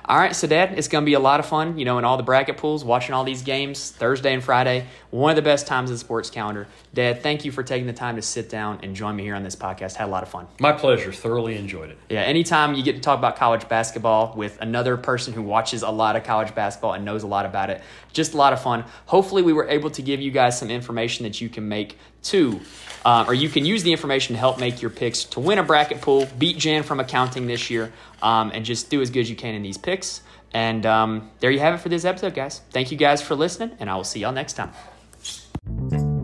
[0.08, 2.06] All right, so Dad, it's going to be a lot of fun, you know, in
[2.06, 4.86] all the bracket pools, watching all these games Thursday and Friday.
[5.10, 6.68] One of the best times of the sports calendar.
[6.94, 9.42] Dad, thank you for taking the time to sit down and join me here on
[9.42, 9.96] this podcast.
[9.96, 10.46] Had a lot of fun.
[10.60, 11.12] My pleasure.
[11.12, 11.98] Thoroughly enjoyed it.
[12.10, 15.90] Yeah, anytime you get to talk about college basketball with another person who watches a
[15.90, 17.82] lot of college basketball and knows a lot about it,
[18.14, 18.86] just a lot of fun.
[19.08, 22.60] Hopefully, we were able to give you guys some information that you can make to,
[23.04, 25.64] uh, or you can use the information to help make your picks to win a
[25.64, 29.30] bracket pool, beat Jan from accounting this year, um, and just do as good as
[29.30, 30.22] you can in these picks.
[30.54, 32.62] And um, there you have it for this episode, guys.
[32.72, 36.15] Thank you guys for listening, and I will see y'all next time.